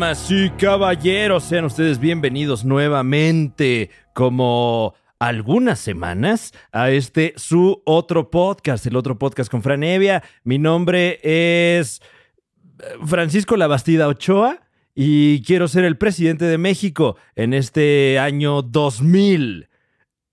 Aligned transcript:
Damas 0.00 0.30
y 0.30 0.48
caballeros, 0.48 1.44
sean 1.44 1.66
ustedes 1.66 2.00
bienvenidos 2.00 2.64
nuevamente, 2.64 3.90
como 4.14 4.94
algunas 5.18 5.78
semanas, 5.78 6.54
a 6.72 6.90
este 6.90 7.34
su 7.36 7.82
otro 7.84 8.30
podcast, 8.30 8.86
el 8.86 8.96
otro 8.96 9.18
podcast 9.18 9.50
con 9.50 9.62
Franevia. 9.62 10.22
Mi 10.42 10.58
nombre 10.58 11.20
es 11.22 12.00
eh, 12.78 12.84
Francisco 13.04 13.58
Labastida 13.58 14.08
Ochoa 14.08 14.62
y 14.94 15.42
quiero 15.42 15.68
ser 15.68 15.84
el 15.84 15.98
presidente 15.98 16.46
de 16.46 16.56
México 16.56 17.18
en 17.36 17.52
este 17.52 18.18
año 18.18 18.62
2000. 18.62 19.68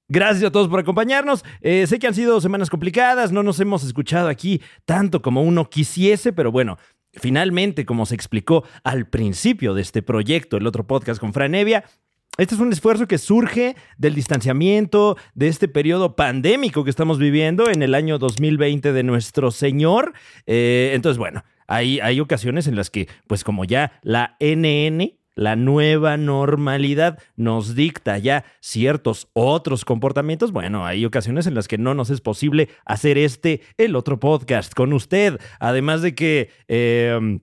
Gracias 0.08 0.46
a 0.46 0.52
todos 0.52 0.70
por 0.70 0.80
acompañarnos. 0.80 1.44
Eh, 1.60 1.86
sé 1.88 2.00
que 2.00 2.08
han 2.08 2.14
sido 2.14 2.40
semanas 2.40 2.70
complicadas, 2.70 3.34
no 3.34 3.44
nos 3.44 3.60
hemos 3.60 3.84
escuchado 3.84 4.30
aquí 4.30 4.62
tanto 4.86 5.22
como 5.22 5.42
uno 5.42 5.70
quisiese, 5.70 6.32
pero 6.32 6.54
bueno, 6.54 6.78
Finalmente, 7.18 7.86
como 7.86 8.06
se 8.06 8.16
explicó 8.16 8.64
al 8.84 9.08
principio 9.08 9.74
de 9.74 9.82
este 9.82 10.02
proyecto, 10.02 10.58
el 10.58 10.68
otro 10.68 10.88
podcast 10.88 11.20
con 11.20 11.34
Franevia, 11.34 11.84
este 12.38 12.54
es 12.54 12.62
un 12.62 12.72
esfuerzo 12.72 13.08
que 13.08 13.18
surge 13.18 13.76
del 13.98 14.14
distanciamiento 14.14 15.18
de 15.34 15.48
este 15.48 15.68
periodo 15.68 16.16
pandémico 16.16 16.84
que 16.84 16.92
estamos 16.92 17.18
viviendo 17.18 17.68
en 17.68 17.82
el 17.82 17.96
año 17.96 18.20
2020 18.20 18.94
de 18.94 19.04
nuestro 19.04 19.50
Señor. 19.50 20.14
Eh, 20.46 20.92
entonces, 20.94 21.18
bueno, 21.18 21.44
hay, 21.66 22.00
hay 22.00 22.20
ocasiones 22.20 22.68
en 22.68 22.76
las 22.76 22.92
que, 22.92 23.08
pues 23.26 23.44
como 23.44 23.66
ya 23.66 24.00
la 24.04 24.38
NN 24.40 25.18
la 25.38 25.56
nueva 25.56 26.18
normalidad 26.18 27.20
nos 27.36 27.76
dicta 27.76 28.18
ya 28.18 28.44
ciertos 28.60 29.30
otros 29.34 29.86
comportamientos, 29.86 30.52
bueno, 30.52 30.86
hay 30.86 31.06
ocasiones 31.06 31.48
en 31.48 31.54
las 31.54 31.68
que 31.68 31.78
no 31.78 31.94
nos 31.94 32.10
es 32.10 32.22
posible 32.22 32.70
hacer 32.86 33.18
este, 33.18 33.62
el 33.78 33.96
otro 33.96 34.20
podcast 34.20 34.74
con 34.74 34.92
usted. 34.92 35.40
Además 35.60 36.02
de 36.02 36.16
que... 36.16 36.50
Em, 36.68 37.40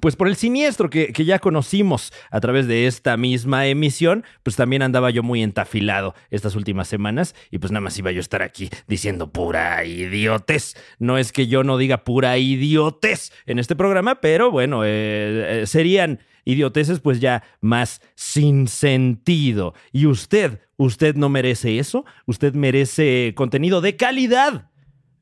pues 0.00 0.14
por 0.14 0.28
el 0.28 0.36
siniestro 0.36 0.88
que, 0.88 1.12
que, 1.12 1.24
ya 1.24 1.40
conocimos 1.40 2.12
a 2.30 2.38
través 2.38 2.68
de 2.68 2.86
esta 2.86 3.16
misma 3.16 3.66
emisión, 3.66 4.24
pues 4.44 4.54
también 4.54 4.82
andaba 4.82 5.10
yo 5.10 5.24
muy 5.24 5.42
entafilado 5.42 6.14
estas 6.30 6.54
últimas 6.54 6.86
semanas 6.86 7.34
y 7.50 7.58
pues 7.58 7.72
nada 7.72 7.80
más 7.80 7.98
iba 7.98 8.12
yo 8.12 8.18
a 8.18 8.20
estar 8.20 8.42
aquí 8.42 8.70
diciendo 8.86 9.32
pura 9.32 9.84
idiotez. 9.84 10.76
No 11.00 11.18
es 11.18 11.32
que 11.32 11.48
yo 11.48 11.64
no 11.64 11.76
diga 11.76 12.04
pura 12.04 12.38
idiotez 12.38 13.32
en 13.46 13.58
este 13.58 13.74
programa, 13.74 14.20
pero 14.20 14.52
bueno, 14.52 14.84
eh, 14.84 15.62
eh, 15.62 15.66
serían 15.66 16.20
idioteces 16.44 17.00
pues 17.00 17.20
ya 17.20 17.42
más 17.60 18.00
sin 18.14 18.68
sentido. 18.68 19.74
Y 19.92 20.06
usted, 20.06 20.60
usted 20.76 21.14
no 21.16 21.28
merece 21.28 21.78
eso, 21.78 22.04
usted 22.26 22.54
merece 22.54 23.32
contenido 23.36 23.80
de 23.80 23.96
calidad. 23.96 24.70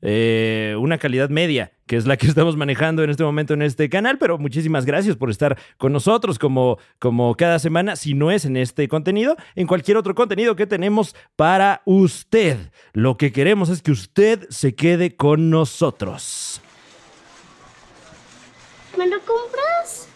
Eh, 0.01 0.77
una 0.79 0.97
calidad 0.97 1.29
media, 1.29 1.73
que 1.85 1.97
es 1.97 2.05
la 2.05 2.15
que 2.15 2.27
estamos 2.27 2.55
manejando 2.55 3.03
en 3.03 3.09
este 3.09 3.23
momento 3.23 3.53
en 3.53 3.61
este 3.61 3.89
canal, 3.89 4.17
pero 4.17 4.37
muchísimas 4.37 4.85
gracias 4.85 5.17
por 5.17 5.29
estar 5.29 5.57
con 5.77 5.91
nosotros 5.91 6.39
como, 6.39 6.77
como 6.99 7.35
cada 7.35 7.59
semana, 7.59 7.95
si 7.95 8.13
no 8.13 8.31
es 8.31 8.45
en 8.45 8.55
este 8.55 8.87
contenido, 8.87 9.35
en 9.55 9.67
cualquier 9.67 9.97
otro 9.97 10.15
contenido 10.15 10.55
que 10.55 10.67
tenemos 10.67 11.15
para 11.35 11.81
usted. 11.85 12.57
Lo 12.93 13.17
que 13.17 13.31
queremos 13.31 13.69
es 13.69 13.81
que 13.81 13.91
usted 13.91 14.47
se 14.49 14.73
quede 14.73 15.15
con 15.15 15.49
nosotros. 15.49 16.61
¿Me 18.97 19.07
lo 19.07 19.19
compras? 19.19 20.08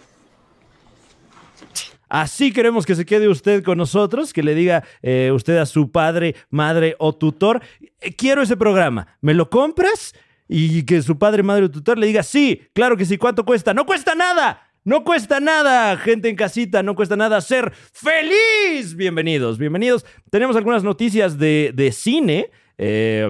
Así 2.13 2.53
queremos 2.53 2.85
que 2.85 2.93
se 2.93 3.07
quede 3.07 3.27
usted 3.27 3.63
con 3.63 3.79
nosotros, 3.79 4.33
que 4.33 4.43
le 4.43 4.53
diga 4.53 4.83
eh, 5.01 5.31
usted 5.33 5.57
a 5.57 5.65
su 5.65 5.91
padre, 5.91 6.35
madre 6.51 6.95
o 6.99 7.15
tutor, 7.15 7.63
eh, 8.01 8.13
quiero 8.15 8.43
ese 8.43 8.55
programa, 8.55 9.17
¿me 9.19 9.33
lo 9.33 9.49
compras? 9.49 10.13
Y 10.47 10.83
que 10.83 11.01
su 11.01 11.17
padre, 11.17 11.41
madre 11.41 11.65
o 11.65 11.71
tutor 11.71 11.97
le 11.97 12.05
diga, 12.05 12.21
sí, 12.21 12.61
claro 12.73 12.97
que 12.97 13.05
sí, 13.05 13.17
¿cuánto 13.17 13.43
cuesta? 13.45 13.73
No 13.73 13.87
cuesta 13.87 14.13
nada. 14.13 14.61
No 14.83 15.03
cuesta 15.03 15.39
nada, 15.39 15.97
gente 15.97 16.29
en 16.29 16.35
casita, 16.35 16.83
no 16.83 16.93
cuesta 16.93 17.15
nada 17.15 17.41
ser 17.41 17.73
feliz. 17.73 18.95
Bienvenidos, 18.95 19.57
bienvenidos. 19.57 20.05
Tenemos 20.29 20.55
algunas 20.55 20.83
noticias 20.83 21.39
de, 21.39 21.71
de 21.73 21.91
cine. 21.91 22.51
Eh, 22.77 23.27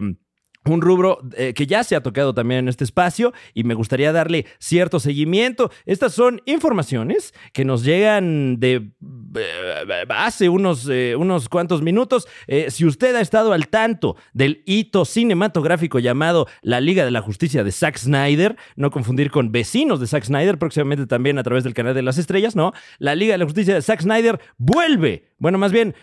un 0.71 0.81
rubro 0.81 1.19
eh, 1.35 1.53
que 1.53 1.67
ya 1.67 1.83
se 1.83 1.95
ha 1.95 2.01
tocado 2.01 2.33
también 2.33 2.59
en 2.59 2.69
este 2.69 2.83
espacio 2.83 3.33
y 3.53 3.63
me 3.63 3.73
gustaría 3.73 4.11
darle 4.11 4.45
cierto 4.59 4.99
seguimiento. 4.99 5.71
Estas 5.85 6.13
son 6.13 6.41
informaciones 6.45 7.33
que 7.51 7.65
nos 7.65 7.83
llegan 7.83 8.59
de 8.59 8.91
eh, 9.35 10.05
hace 10.09 10.49
unos, 10.49 10.87
eh, 10.89 11.15
unos 11.17 11.49
cuantos 11.49 11.81
minutos. 11.81 12.27
si 12.69 12.85
usted 12.85 13.15
ha 13.15 13.21
estado 13.21 13.53
al 13.53 13.67
tanto 13.67 14.15
del 14.33 14.63
hito 14.65 15.05
cinematográfico 15.05 15.99
llamado 15.99 16.47
La 16.61 16.79
Liga 16.79 17.05
de 17.05 17.11
la 17.11 17.21
Justicia 17.21 17.63
de 17.63 17.71
Zack 17.71 17.97
Snyder, 17.97 18.55
no 18.75 18.91
confundir 18.91 19.31
con 19.31 19.51
Vecinos 19.51 19.99
de 19.99 20.07
Zack 20.07 20.25
Snyder, 20.25 20.57
próximamente 20.57 21.07
también 21.07 21.37
a 21.37 21.43
través 21.43 21.63
del 21.63 21.73
canal 21.73 21.93
de 21.93 22.01
las 22.01 22.17
estrellas, 22.17 22.55
no. 22.55 22.73
La 22.99 23.15
Liga 23.15 23.33
de 23.33 23.39
la 23.39 23.45
Justicia 23.45 23.75
de 23.75 23.81
Zack 23.81 24.01
Snyder 24.01 24.39
vuelve. 24.57 25.31
Bueno, 25.39 25.57
más 25.57 25.73
bien, 25.73 25.93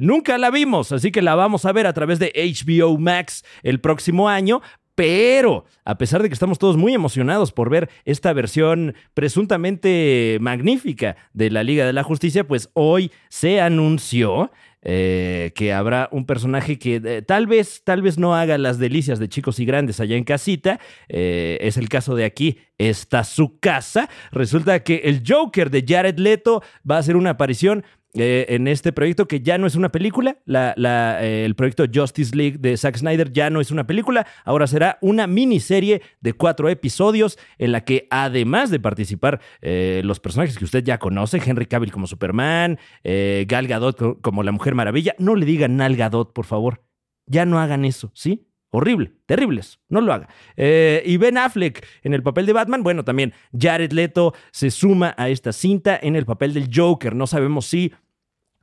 nunca 0.00 0.38
la 0.38 0.50
vimos, 0.50 0.92
así 0.92 1.10
que 1.10 1.20
la 1.20 1.34
vamos 1.34 1.64
a 1.64 1.72
ver 1.72 1.88
a 1.88 1.92
través 1.92 2.20
de 2.20 2.32
HBO 2.36 2.98
Max 2.98 3.44
el 3.64 3.80
próximo 3.80 3.95
próximo 3.96 4.28
año, 4.28 4.60
pero 4.94 5.64
a 5.86 5.96
pesar 5.96 6.22
de 6.22 6.28
que 6.28 6.34
estamos 6.34 6.58
todos 6.58 6.76
muy 6.76 6.92
emocionados 6.92 7.50
por 7.50 7.70
ver 7.70 7.88
esta 8.04 8.34
versión 8.34 8.94
presuntamente 9.14 10.36
magnífica 10.40 11.16
de 11.32 11.50
la 11.50 11.62
Liga 11.62 11.86
de 11.86 11.94
la 11.94 12.02
Justicia, 12.02 12.46
pues 12.46 12.68
hoy 12.74 13.10
se 13.30 13.62
anunció 13.62 14.50
eh, 14.82 15.52
que 15.54 15.72
habrá 15.72 16.10
un 16.12 16.26
personaje 16.26 16.78
que 16.78 17.00
eh, 17.02 17.22
tal 17.22 17.46
vez, 17.46 17.82
tal 17.84 18.02
vez 18.02 18.18
no 18.18 18.36
haga 18.36 18.58
las 18.58 18.78
delicias 18.78 19.18
de 19.18 19.30
chicos 19.30 19.58
y 19.60 19.64
grandes 19.64 19.98
allá 19.98 20.16
en 20.16 20.24
casita. 20.24 20.78
Eh, 21.08 21.56
es 21.62 21.78
el 21.78 21.88
caso 21.88 22.14
de 22.14 22.26
aquí, 22.26 22.58
está 22.76 23.24
su 23.24 23.58
casa. 23.58 24.10
Resulta 24.30 24.84
que 24.84 24.96
el 25.04 25.22
Joker 25.26 25.70
de 25.70 25.84
Jared 25.88 26.18
Leto 26.18 26.62
va 26.88 26.96
a 26.96 26.98
hacer 26.98 27.16
una 27.16 27.30
aparición 27.30 27.84
eh, 28.18 28.46
en 28.48 28.66
este 28.66 28.92
proyecto 28.92 29.28
que 29.28 29.40
ya 29.40 29.58
no 29.58 29.66
es 29.66 29.74
una 29.74 29.92
película. 29.92 30.38
Eh, 30.46 31.42
el 31.44 31.54
proyecto 31.54 31.84
Justice 31.92 32.34
League 32.34 32.58
de 32.58 32.76
Zack 32.76 32.96
Snyder 32.96 33.32
ya 33.32 33.50
no 33.50 33.60
es 33.60 33.70
una 33.70 33.86
película, 33.86 34.26
ahora 34.44 34.66
será 34.66 34.98
una 35.00 35.26
miniserie 35.26 36.02
de 36.20 36.32
cuatro 36.32 36.68
episodios 36.68 37.38
en 37.58 37.72
la 37.72 37.84
que 37.84 38.06
además 38.10 38.70
de 38.70 38.80
participar 38.80 39.40
eh, 39.60 40.00
los 40.04 40.20
personajes 40.20 40.56
que 40.58 40.64
usted 40.64 40.82
ya 40.82 40.98
conoce, 40.98 41.40
Henry 41.44 41.66
Cavill 41.66 41.92
como 41.92 42.06
Superman, 42.06 42.78
Gal 43.04 43.66
Gadot 43.66 44.20
como 44.20 44.42
la 44.42 44.52
Mujer 44.52 44.74
Maravilla, 44.74 45.14
no 45.18 45.34
le 45.34 45.46
digan 45.46 45.76
Gal 45.76 45.96
Gadot, 45.96 46.32
por 46.32 46.44
favor. 46.44 46.82
Ya 47.26 47.44
no 47.44 47.58
hagan 47.58 47.84
eso, 47.84 48.10
¿sí? 48.14 48.48
Horrible, 48.70 49.12
terribles, 49.26 49.80
no 49.88 50.00
lo 50.00 50.12
haga. 50.12 50.28
y 50.56 51.16
Ben 51.16 51.38
Affleck 51.38 51.86
en 52.02 52.14
el 52.14 52.22
papel 52.22 52.46
de 52.46 52.52
Batman, 52.52 52.82
bueno, 52.82 53.04
también 53.04 53.32
Jared 53.58 53.92
Leto 53.92 54.34
se 54.50 54.70
suma 54.70 55.14
a 55.16 55.28
esta 55.28 55.52
cinta 55.52 55.98
en 56.00 56.16
el 56.16 56.26
papel 56.26 56.52
del 56.52 56.68
Joker. 56.72 57.14
No 57.14 57.26
sabemos 57.26 57.66
si 57.66 57.92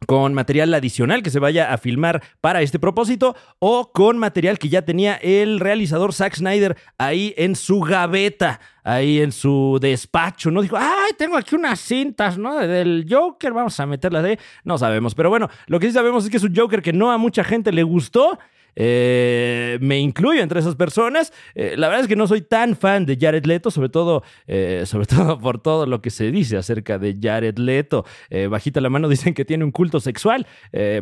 con 0.05 0.33
material 0.33 0.73
adicional 0.73 1.23
que 1.23 1.29
se 1.29 1.39
vaya 1.39 1.73
a 1.73 1.77
filmar 1.77 2.23
para 2.41 2.61
este 2.61 2.79
propósito 2.79 3.35
o 3.59 3.91
con 3.91 4.17
material 4.17 4.59
que 4.59 4.69
ya 4.69 4.83
tenía 4.83 5.15
el 5.15 5.59
realizador 5.59 6.13
Zack 6.13 6.35
Snyder 6.35 6.77
ahí 6.97 7.33
en 7.37 7.55
su 7.55 7.81
gaveta, 7.81 8.59
ahí 8.83 9.19
en 9.19 9.31
su 9.31 9.77
despacho, 9.81 10.51
¿no? 10.51 10.61
Dijo, 10.61 10.77
ay, 10.77 11.11
tengo 11.17 11.37
aquí 11.37 11.55
unas 11.55 11.79
cintas, 11.79 12.37
¿no? 12.37 12.57
Del 12.57 13.05
Joker, 13.09 13.53
vamos 13.53 13.79
a 13.79 13.85
meterlas 13.85 14.23
de... 14.23 14.39
No 14.63 14.77
sabemos, 14.77 15.15
pero 15.15 15.29
bueno, 15.29 15.49
lo 15.67 15.79
que 15.79 15.87
sí 15.87 15.93
sabemos 15.93 16.23
es 16.23 16.29
que 16.29 16.37
es 16.37 16.43
un 16.43 16.55
Joker 16.55 16.81
que 16.81 16.93
no 16.93 17.11
a 17.11 17.17
mucha 17.17 17.43
gente 17.43 17.71
le 17.71 17.83
gustó 17.83 18.39
eh, 18.75 19.77
me 19.81 19.99
incluyo 19.99 20.41
entre 20.41 20.59
esas 20.59 20.75
personas. 20.75 21.33
Eh, 21.55 21.75
la 21.77 21.87
verdad 21.87 22.03
es 22.03 22.07
que 22.07 22.15
no 22.15 22.27
soy 22.27 22.41
tan 22.41 22.75
fan 22.75 23.05
de 23.05 23.17
Jared 23.19 23.45
Leto, 23.45 23.71
sobre 23.71 23.89
todo, 23.89 24.23
eh, 24.47 24.83
sobre 24.85 25.05
todo 25.07 25.39
por 25.39 25.61
todo 25.61 25.85
lo 25.85 26.01
que 26.01 26.09
se 26.09 26.31
dice 26.31 26.57
acerca 26.57 26.97
de 26.97 27.17
Jared 27.21 27.57
Leto. 27.57 28.05
bajita 28.49 28.81
la 28.81 28.89
mano 28.89 29.09
dicen 29.13 29.33
que 29.33 29.45
tiene 29.45 29.63
un 29.63 29.71
culto 29.71 29.99
sexual, 29.99 30.47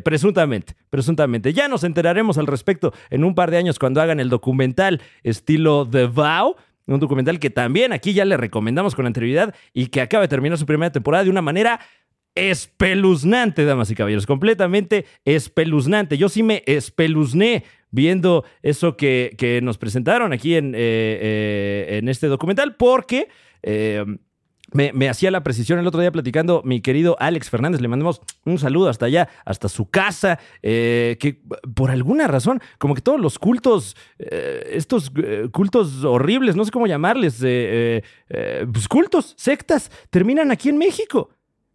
presuntamente, 0.04 0.76
presuntamente. 0.90 1.54
Ya 1.54 1.68
nos 1.68 1.84
enteraremos 1.84 2.38
al 2.38 2.48
respecto 2.48 2.94
en 3.10 3.24
un 3.24 3.36
par 3.36 3.52
de 3.52 3.58
años 3.58 3.80
cuando 3.80 4.02
hagan 4.02 4.20
el 4.20 4.30
documental 4.30 5.02
estilo 5.24 5.88
The 5.90 6.06
Vow 6.06 6.56
un 6.88 7.00
documental 7.00 7.40
que 7.40 7.50
también 7.50 7.94
aquí 7.94 8.14
ya 8.14 8.26
le 8.26 8.38
recomendamos 8.38 8.96
con 8.96 9.06
anterioridad 9.06 9.56
y 9.74 9.88
que 9.88 10.02
acaba 10.02 10.22
de 10.22 10.28
terminar 10.28 10.58
su 10.58 10.66
primera 10.66 10.92
temporada 10.92 11.24
de 11.24 11.30
una 11.30 11.42
manera 11.42 11.80
espeluznante, 12.36 13.66
damas 13.66 13.92
y 13.92 13.96
caballeros, 13.96 14.26
completamente 14.26 15.06
espeluznante. 15.26 16.18
Yo 16.18 16.30
sí 16.30 16.44
me 16.44 16.64
espeluzné 16.66 17.64
viendo 17.92 18.46
eso 18.62 18.96
que, 18.96 19.36
que 19.38 19.62
nos 19.62 19.78
presentaron 19.78 20.34
aquí 20.34 20.56
en, 20.56 20.74
eh, 20.74 20.80
eh, 20.80 21.98
en, 21.98 22.08
este 22.08 22.28
documental, 22.28 22.76
porque 22.78 23.28
eh, 23.62 24.06
me, 24.72 25.10
hacía 25.10 25.30
la 25.30 25.44
precisión 25.44 25.78
el 25.80 25.88
otro 25.88 26.00
día 26.00 26.12
platicando 26.12 26.62
mi 26.64 26.80
querido 26.80 27.18
Alex 27.20 27.50
Fernández. 27.50 27.82
Le 27.82 27.90
mandamos 27.90 28.22
un 28.46 28.58
saludo 28.58 28.88
hasta 28.88 29.08
allá, 29.08 29.28
hasta 29.44 29.68
su 29.68 29.90
casa, 29.90 30.40
que 30.62 31.42
por 31.76 31.92
alguna 31.92 32.28
razón, 32.28 32.62
como 32.78 32.96
que 32.96 33.02
todos 33.02 33.20
los 33.20 33.38
cultos, 33.38 33.98
estos 34.18 35.12
cultos 35.52 36.06
horribles, 36.06 36.56
no 36.56 36.64
sé 36.64 36.72
cómo 36.72 36.88
llamarles, 36.88 37.40
pues 37.40 38.88
cultos, 38.88 39.34
sectas, 39.38 39.92
terminan 40.10 40.52
aquí 40.52 40.70
en 40.70 40.78
México. 40.78 41.30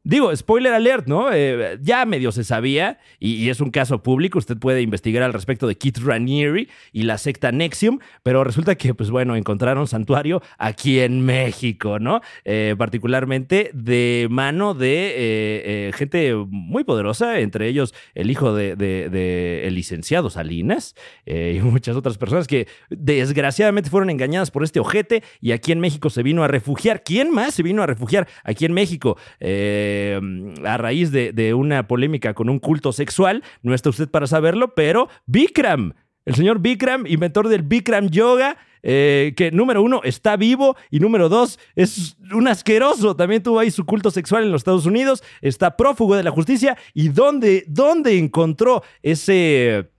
Digo, 0.07 0.35
spoiler 0.37 0.73
alert, 0.73 1.09
¿no? 1.09 1.33
Eh, 1.33 1.81
ya 1.83 2.07
medio 2.07 2.31
se 2.31 2.45
sabía, 2.45 3.01
y, 3.19 3.49
es 3.49 3.61
un 3.61 3.73
caso 3.73 4.05
público, 4.05 4.39
usted 4.39 4.57
puede 4.57 4.81
investigar 4.81 5.25
al 5.25 5.33
respecto 5.33 5.67
de 5.67 5.75
Keith 5.77 5.99
Raniere 5.99 6.69
y 6.93 7.03
la 7.03 7.19
secta 7.19 7.51
Nexium, 7.51 7.99
pero 8.23 8.45
resulta 8.45 8.77
que, 8.77 8.95
pues 8.95 9.11
bueno, 9.11 9.35
encontraron 9.35 9.89
santuario 9.89 10.43
aquí 10.59 11.01
en 11.01 11.23
México, 11.27 11.99
¿no? 11.99 12.21
Eh, 12.45 12.77
particularmente 12.79 13.73
de 13.75 14.29
mano 14.31 14.75
de 14.75 15.15
eh, 15.17 15.93
gente 15.93 16.37
muy 16.37 16.85
poderosa, 16.85 17.41
entre 17.41 17.67
ellos 17.67 17.93
el 18.15 18.31
hijo 18.31 18.55
de, 18.55 19.65
el 19.67 19.75
licenciado 19.75 20.31
Salinas 20.31 20.95
y 21.27 21.59
muchas 21.59 21.97
otras 21.97 22.17
personas 22.17 22.47
que 22.47 22.69
desgraciadamente 22.91 23.91
fueron 23.91 24.11
engañadas 24.11 24.53
por 24.53 24.63
este 24.63 24.79
ojete 24.79 25.25
y 25.41 25.51
aquí 25.51 25.73
en 25.73 25.81
México 25.81 26.11
se 26.11 26.23
vino 26.23 26.45
a 26.45 26.49
refugiar. 26.49 27.03
¿Quién 27.03 27.33
más 27.33 27.55
se 27.55 27.65
vino 27.65 27.83
a 27.83 27.87
refugiar 27.87 28.29
aquí 28.45 28.67
en 28.67 28.73
México? 28.73 29.17
Eh, 29.41 29.96
eh, 29.97 30.55
a 30.65 30.77
raíz 30.77 31.11
de, 31.11 31.55
una 31.55 31.87
polémica 31.89 32.35
con 32.35 32.49
un 32.49 32.59
culto 32.59 32.93
sexual. 32.93 33.43
No 33.63 33.75
está 33.75 33.91
usted 33.91 34.09
para 34.09 34.27
saberlo, 34.27 34.75
pero 34.75 35.09
Bikram, 35.27 35.95
el 36.25 36.35
señor 36.35 36.61
Bikram, 36.61 37.07
inventor 37.07 37.49
del 37.49 37.63
Bikram 37.63 38.09
Yoga, 38.11 38.57
eh, 38.83 39.35
que 39.37 39.51
número 39.51 39.83
uno 39.83 40.01
está 40.05 40.37
vivo 40.37 40.77
y 40.91 41.01
número 41.01 41.29
dos 41.29 41.59
es 41.75 42.17
un 42.33 42.49
asqueroso. 42.49 43.17
También 43.17 43.43
tuvo 43.43 43.59
ahí 43.59 43.71
su 43.71 43.85
culto 43.85 44.11
sexual 44.11 44.45
en 44.45 44.53
los 44.53 44.61
Estados 44.61 44.87
Unidos, 44.87 45.23
está 45.41 45.77
prófugo 45.77 46.17
de 46.17 46.23
la 46.23 46.31
justicia. 46.31 46.77
¿Y 46.95 47.09
dónde, 47.09 47.65
dónde 47.69 48.19
encontró 48.19 48.83
ese 49.03 49.91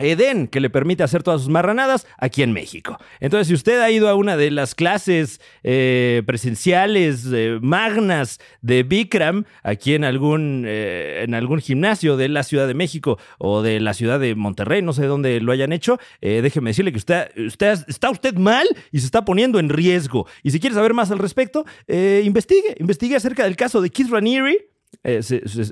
Edén, 0.00 0.48
que 0.48 0.60
le 0.60 0.70
permite 0.70 1.02
hacer 1.02 1.22
todas 1.22 1.42
sus 1.42 1.50
marranadas 1.50 2.06
aquí 2.18 2.42
en 2.42 2.52
México. 2.52 2.98
Entonces, 3.20 3.48
si 3.48 3.54
usted 3.54 3.80
ha 3.80 3.90
ido 3.90 4.08
a 4.08 4.14
una 4.14 4.36
de 4.36 4.50
las 4.50 4.74
clases 4.74 5.40
eh, 5.62 6.22
presenciales 6.26 7.26
eh, 7.32 7.58
magnas 7.60 8.40
de 8.62 8.82
Bikram, 8.82 9.44
aquí 9.62 9.94
en 9.94 10.04
algún, 10.04 10.64
eh, 10.66 11.22
en 11.24 11.34
algún 11.34 11.60
gimnasio 11.60 12.16
de 12.16 12.28
la 12.28 12.42
Ciudad 12.42 12.66
de 12.66 12.74
México 12.74 13.18
o 13.38 13.62
de 13.62 13.80
la 13.80 13.94
ciudad 13.94 14.20
de 14.20 14.34
Monterrey, 14.34 14.82
no 14.82 14.92
sé 14.92 15.06
dónde 15.06 15.40
lo 15.40 15.52
hayan 15.52 15.72
hecho, 15.72 15.98
déjeme 16.20 16.70
decirle 16.70 16.92
que 16.92 16.98
usted, 16.98 17.30
usted 17.36 17.78
está 17.88 18.10
usted 18.10 18.34
mal 18.34 18.66
y 18.92 19.00
se 19.00 19.06
está 19.06 19.24
poniendo 19.24 19.58
en 19.58 19.68
riesgo. 19.68 20.26
Y 20.42 20.50
si 20.50 20.60
quiere 20.60 20.74
saber 20.74 20.94
más 20.94 21.10
al 21.10 21.18
respecto, 21.18 21.64
investigue, 21.88 22.76
investigue 22.78 23.16
acerca 23.16 23.44
del 23.44 23.56
caso 23.56 23.80
de 23.80 23.90
Keith 23.90 24.10
Raniere 24.10 24.69
eh, 25.02 25.20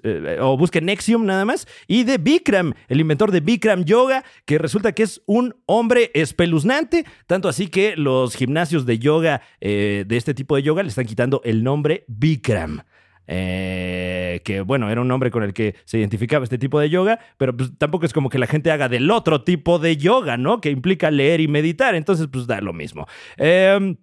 eh, 0.05 0.39
o 0.41 0.57
busquen 0.57 0.87
Nexium 0.87 1.27
nada 1.27 1.45
más, 1.45 1.67
y 1.87 2.05
de 2.05 2.19
Bikram, 2.19 2.73
el 2.89 3.01
inventor 3.01 3.31
de 3.31 3.41
Bikram 3.41 3.85
Yoga, 3.85 4.25
que 4.47 4.59
resulta 4.59 4.93
que 4.93 5.03
es 5.03 5.23
un 5.27 5.55
hombre 5.67 6.11
espeluznante, 6.15 7.05
tanto 7.27 7.49
así 7.49 7.69
que 7.69 7.97
los 7.97 8.35
gimnasios 8.35 8.87
de 8.87 8.99
yoga, 8.99 9.43
eh, 9.61 10.05
de 10.07 10.17
este 10.17 10.33
tipo 10.33 10.57
de 10.57 10.63
yoga, 10.63 10.83
le 10.83 10.89
están 10.89 11.07
quitando 11.07 11.43
el 11.45 11.63
nombre 11.63 12.05
Bikram. 12.09 12.83
que 13.27 14.63
bueno, 14.65 14.89
era 14.89 15.03
un 15.03 15.09
nombre 15.09 15.31
con 15.31 15.43
el 15.43 15.53
que 15.53 15.75
se 15.85 15.99
identificaba 15.99 16.45
este 16.45 16.57
tipo 16.57 16.81
de 16.81 16.89
yoga, 16.89 17.19
pero 17.37 17.55
pues, 17.55 17.77
tampoco 17.77 18.07
es 18.07 18.15
como 18.15 18.31
que 18.31 18.39
la 18.39 18.47
gente 18.47 18.71
haga 18.71 18.89
del 18.89 19.11
otro 19.11 19.43
tipo 19.45 19.79
de 19.79 19.99
yoga, 19.99 20.39
¿no? 20.39 20.63
Que 20.63 20.71
implica 20.71 21.11
leer 21.11 21.41
y 21.41 21.49
meditar, 21.49 21.95
entonces 21.95 22.29
pues 22.33 22.47
da 22.47 22.63
lo 22.63 22.73
mismo. 22.73 23.07
Eh, 23.37 23.97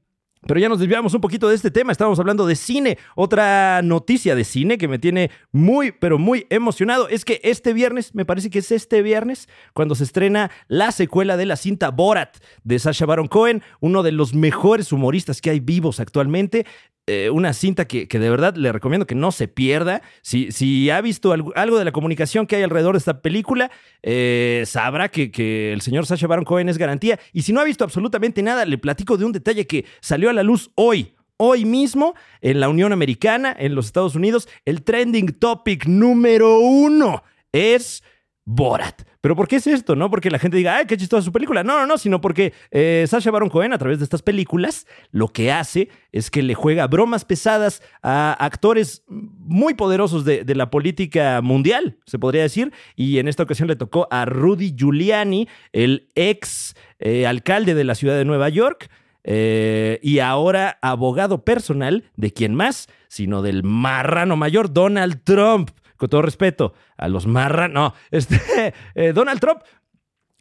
pero 0.48 0.60
ya 0.60 0.70
nos 0.70 0.80
desviamos 0.80 1.14
un 1.14 1.22
poquito 1.22 1.50
de 1.50 1.56
este 1.56 1.72
tema, 1.72 1.92
estábamos 1.92 2.20
hablando 2.20 2.46
de 2.46 2.56
cine. 2.56 2.98
Otra 3.16 3.82
noticia 3.82 4.36
de 4.36 4.44
cine 4.44 4.78
que 4.78 4.88
me 4.88 5.00
tiene 5.00 5.32
muy, 5.52 5.92
pero 5.92 6.18
muy 6.18 6.46
emocionado 6.50 7.08
es 7.10 7.26
que 7.26 7.40
este 7.44 7.74
viernes, 7.74 8.14
me 8.14 8.26
parece 8.26 8.50
que 8.50 8.60
es 8.60 8.72
este 8.72 9.02
viernes, 9.02 9.48
cuando 9.74 9.96
se 9.96 10.04
estrena 10.04 10.52
la 10.68 10.92
secuela 10.92 11.38
de 11.38 11.46
la 11.46 11.56
cinta 11.56 11.92
Borat 11.92 12.38
de 12.64 12.80
Sasha 12.80 13.06
Baron 13.06 13.28
Cohen, 13.28 13.64
uno 13.80 14.04
de 14.04 14.12
los 14.12 14.34
mejores 14.34 14.92
humoristas 14.92 15.42
que 15.42 15.50
hay 15.50 15.60
vivos 15.60 16.00
actualmente. 16.00 16.66
Eh, 17.08 17.30
una 17.30 17.54
cinta 17.54 17.86
que, 17.86 18.08
de 18.08 18.30
verdad 18.32 18.56
le 18.56 18.72
recomiendo 18.72 19.06
que 19.06 19.14
no 19.14 19.32
se 19.32 19.48
pierda. 19.48 20.02
Si, 20.24 20.52
si 20.52 20.90
ha 20.90 21.02
visto 21.02 21.32
algo, 21.32 21.78
de 21.78 21.86
la 21.86 21.92
comunicación 21.92 22.48
que 22.48 22.56
hay 22.56 22.64
alrededor 22.64 22.96
de 22.96 23.00
esta 23.00 23.22
película, 23.22 23.70
eh, 24.02 24.64
sabrá 24.66 25.10
que, 25.10 25.30
que, 25.30 25.72
el 25.72 25.82
señor 25.82 26.08
Sacha 26.08 26.26
Baron 26.26 26.46
Cohen 26.46 26.68
es 26.68 26.80
garantía. 26.80 27.20
Y 27.32 27.44
si 27.44 27.54
no 27.54 27.60
ha 27.60 27.64
visto 27.64 27.84
absolutamente 27.84 28.42
nada, 28.42 28.66
le 28.66 28.80
platico 28.80 29.18
de 29.18 29.26
un 29.26 29.32
detalle 29.34 29.68
que 29.68 29.86
salió 30.02 30.32
a 30.32 30.34
la 30.34 30.42
luz 30.42 30.72
hoy. 30.74 31.14
Hoy 31.38 31.66
mismo, 31.66 32.16
en 32.42 32.60
la 32.62 32.70
Unión 32.70 32.94
Americana, 32.94 33.54
en 33.60 33.76
los 33.76 33.88
Estados 33.88 34.16
Unidos, 34.16 34.48
el 34.64 34.84
trending 34.84 35.34
topic 35.34 35.86
número 35.86 36.60
uno 36.60 37.24
es 37.52 38.04
Borat. 38.48 39.02
¿Pero 39.22 39.36
por 39.36 39.48
qué 39.48 39.56
es 39.56 39.66
esto? 39.66 39.96
No 39.96 40.12
porque 40.12 40.30
la 40.30 40.38
gente 40.38 40.58
diga, 40.58 40.78
ay, 40.78 40.86
qué 40.86 40.98
chistosa 40.98 41.26
su 41.26 41.32
película. 41.32 41.64
No, 41.64 41.80
no, 41.80 41.88
no, 41.88 41.98
sino 41.98 42.22
porque 42.22 42.54
eh, 42.70 43.06
Sasha 43.08 43.32
Baron 43.32 43.50
Cohen, 43.50 43.74
a 43.74 43.80
través 43.80 43.98
de 43.98 44.04
estas 44.04 44.22
películas, 44.22 44.86
lo 45.10 45.30
que 45.30 45.52
hace 45.52 45.90
es 46.12 46.30
que 46.30 46.44
le 46.44 46.54
juega 46.54 46.86
bromas 46.86 47.26
pesadas 47.26 47.82
a 48.04 48.34
actores 48.34 49.04
muy 49.08 49.74
poderosos 49.74 50.26
de, 50.26 50.46
la 50.54 50.70
política 50.70 51.42
mundial, 51.42 51.98
se 52.06 52.20
podría 52.20 52.44
decir. 52.44 52.72
Y 52.96 53.18
en 53.18 53.28
esta 53.28 53.42
ocasión 53.42 53.68
le 53.68 53.76
tocó 53.76 54.08
a 54.12 54.26
Rudy 54.26 54.76
Giuliani, 54.78 55.48
el 55.74 56.08
ex 56.14 56.76
eh, 57.00 57.26
alcalde 57.26 57.74
de 57.74 57.84
la 57.84 57.96
ciudad 57.96 58.16
de 58.16 58.26
Nueva 58.26 58.50
York. 58.50 58.92
Eh, 59.24 60.00
y 60.04 60.20
ahora 60.20 60.78
abogado 60.84 61.44
personal 61.44 62.04
de 62.16 62.32
quién 62.32 62.54
más, 62.54 62.90
sino 63.08 63.42
del 63.42 63.64
marrano 63.64 64.36
mayor 64.36 64.72
Donald 64.72 65.24
Trump 65.24 65.72
con 65.98 66.10
todo 66.10 66.22
respeto, 66.22 66.74
a 66.98 67.08
los 67.08 67.28
marra, 67.28 67.68
no, 67.68 67.94
este, 68.12 68.74
eh, 68.96 69.14
Donald 69.14 69.40
Trump 69.40 69.62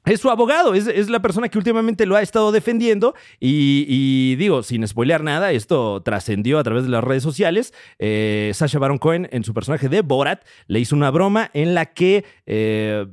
es 0.04 0.20
su 0.20 0.28
abogado, 0.28 0.74
es, 0.74 1.08
la 1.08 1.22
persona 1.22 1.48
que 1.48 1.56
últimamente 1.56 2.04
lo 2.04 2.16
ha 2.16 2.20
estado 2.20 2.52
defendiendo 2.52 3.14
y, 3.40 4.36
digo, 4.36 4.62
sin 4.62 4.86
spoilear 4.86 5.22
nada, 5.22 5.52
esto 5.52 6.02
trascendió 6.02 6.58
a 6.58 6.62
través 6.62 6.84
de 6.84 6.90
las 6.90 7.02
redes 7.02 7.22
sociales. 7.22 7.72
Eh, 7.98 8.50
Sasha 8.52 8.78
Baron 8.78 8.98
Cohen 8.98 9.28
en 9.32 9.44
su 9.44 9.54
personaje 9.54 9.88
de 9.88 10.02
Borat 10.02 10.44
le 10.66 10.80
hizo 10.80 10.94
una 10.94 11.10
broma 11.10 11.50
en 11.54 11.74
la 11.74 11.86
que... 11.86 12.24
Eh, 12.46 13.06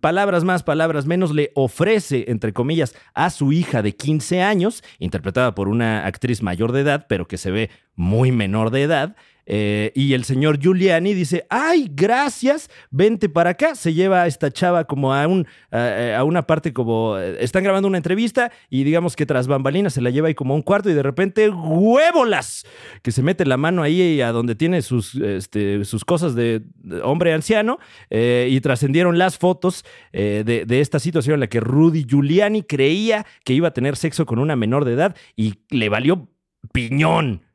palabras 0.00 0.44
más, 0.44 0.62
palabras 0.62 1.06
menos, 1.06 1.34
le 1.34 1.50
ofrece, 1.54 2.26
entre 2.28 2.52
comillas, 2.52 2.94
a 3.14 3.30
su 3.30 3.52
hija 3.52 3.80
de 3.80 3.94
15 3.94 4.42
años, 4.42 4.84
interpretada 4.98 5.54
por 5.54 5.68
una 5.68 6.04
actriz 6.04 6.42
mayor 6.42 6.72
de 6.72 6.80
edad, 6.82 7.06
pero 7.08 7.26
que 7.26 7.38
se 7.38 7.50
ve 7.50 7.70
muy 7.94 8.32
menor 8.32 8.70
de 8.70 8.82
edad, 8.82 9.16
eh, 9.50 9.92
y 9.94 10.12
el 10.12 10.24
señor 10.24 10.58
Giuliani 10.60 11.14
dice, 11.14 11.46
ay, 11.48 11.90
gracias, 11.90 12.70
vente 12.90 13.30
para 13.30 13.50
acá. 13.50 13.74
Se 13.74 13.94
lleva 13.94 14.22
a 14.22 14.26
esta 14.26 14.52
chava 14.52 14.84
como 14.84 15.14
a, 15.14 15.26
un, 15.26 15.46
a, 15.70 16.22
una 16.22 16.46
parte 16.46 16.74
como, 16.74 17.16
eh, 17.18 17.38
están 17.40 17.64
grabando 17.64 17.88
una 17.88 17.96
entrevista 17.96 18.52
y 18.68 18.84
digamos 18.84 19.16
que 19.16 19.24
tras 19.24 19.46
bambalinas 19.46 19.94
se 19.94 20.02
la 20.02 20.10
lleva 20.10 20.28
ahí 20.28 20.34
como 20.34 20.52
a 20.52 20.56
un 20.56 20.62
cuarto 20.62 20.90
y 20.90 20.94
de 20.94 21.02
repente, 21.02 21.48
huébolas, 21.48 22.66
que 23.02 23.10
se 23.10 23.22
mete 23.22 23.46
la 23.46 23.56
mano 23.56 23.82
ahí 23.82 24.20
a 24.20 24.32
donde 24.32 24.54
tiene 24.54 24.82
sus, 24.82 25.14
este, 25.14 25.84
sus 25.86 26.04
cosas 26.04 26.34
de, 26.34 26.62
hombre 27.02 27.32
anciano 27.32 27.78
eh, 28.10 28.48
y 28.50 28.60
trascendieron 28.60 29.16
las 29.16 29.38
fotos 29.38 29.84
de 30.12 30.66
esta 30.80 30.98
situación 30.98 31.34
en 31.34 31.40
la 31.40 31.46
que 31.46 31.60
Rudy 31.60 32.04
Giuliani 32.04 32.62
creía 32.62 33.24
que 33.44 33.54
iba 33.54 33.68
a 33.68 33.72
tener 33.72 33.96
sexo 33.96 34.26
con 34.26 34.38
una 34.38 34.56
menor 34.56 34.84
de 34.84 34.92
edad 34.92 35.16
y 35.36 35.54
le 35.70 35.88
valió 35.88 36.28
piñón 36.72 37.47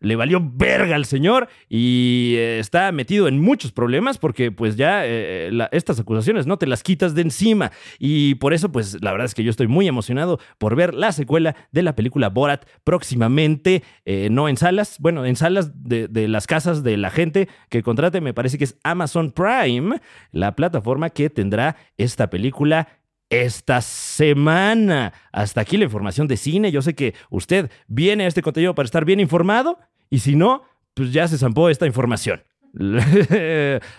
le 0.00 0.16
valió 0.16 0.40
verga 0.42 0.96
al 0.96 1.04
señor 1.04 1.48
y 1.68 2.34
eh, 2.36 2.58
está 2.58 2.90
metido 2.92 3.28
en 3.28 3.40
muchos 3.40 3.72
problemas 3.72 4.18
porque 4.18 4.50
pues 4.50 4.76
ya 4.76 5.02
eh, 5.04 5.50
estas 5.72 6.00
acusaciones 6.00 6.46
no 6.46 6.58
te 6.58 6.66
las 6.66 6.82
quitas 6.82 7.14
de 7.14 7.22
encima. 7.22 7.70
Y 7.98 8.36
por 8.36 8.52
eso 8.52 8.72
pues 8.72 9.02
la 9.02 9.12
verdad 9.12 9.26
es 9.26 9.34
que 9.34 9.44
yo 9.44 9.50
estoy 9.50 9.68
muy 9.68 9.86
emocionado 9.86 10.40
por 10.58 10.76
ver 10.76 10.94
la 10.94 11.12
secuela 11.12 11.54
de 11.72 11.82
la 11.82 11.94
película 11.94 12.28
Borat 12.28 12.64
próximamente, 12.84 13.82
eh, 14.04 14.28
no 14.30 14.48
en 14.48 14.56
salas, 14.56 14.96
bueno, 14.98 15.24
en 15.24 15.36
salas 15.36 15.70
de, 15.74 16.08
las 16.28 16.46
casas 16.46 16.82
de 16.82 16.96
la 16.96 17.10
gente 17.10 17.48
que 17.68 17.82
contrate, 17.82 18.20
me 18.20 18.34
parece 18.34 18.58
que 18.58 18.64
es 18.64 18.78
Amazon 18.82 19.32
Prime, 19.32 20.00
la 20.32 20.56
plataforma 20.56 21.10
que 21.10 21.30
tendrá 21.30 21.76
esta 21.96 22.30
película 22.30 22.88
esta 23.30 23.80
semana. 23.80 25.12
Hasta 25.32 25.60
aquí 25.60 25.76
la 25.76 25.84
información 25.84 26.26
de 26.28 26.36
cine. 26.36 26.72
Yo 26.72 26.82
sé 26.82 26.94
que 26.94 27.14
usted 27.30 27.70
viene 27.86 28.24
a 28.24 28.26
este 28.26 28.42
contenido 28.42 28.74
para 28.74 28.84
estar 28.84 29.04
bien 29.04 29.20
informado 29.20 29.78
y 30.10 30.18
si 30.18 30.36
no, 30.36 30.64
pues 30.94 31.12
ya 31.12 31.26
se 31.28 31.38
zampó 31.38 31.70
esta 31.70 31.86
información. 31.86 32.42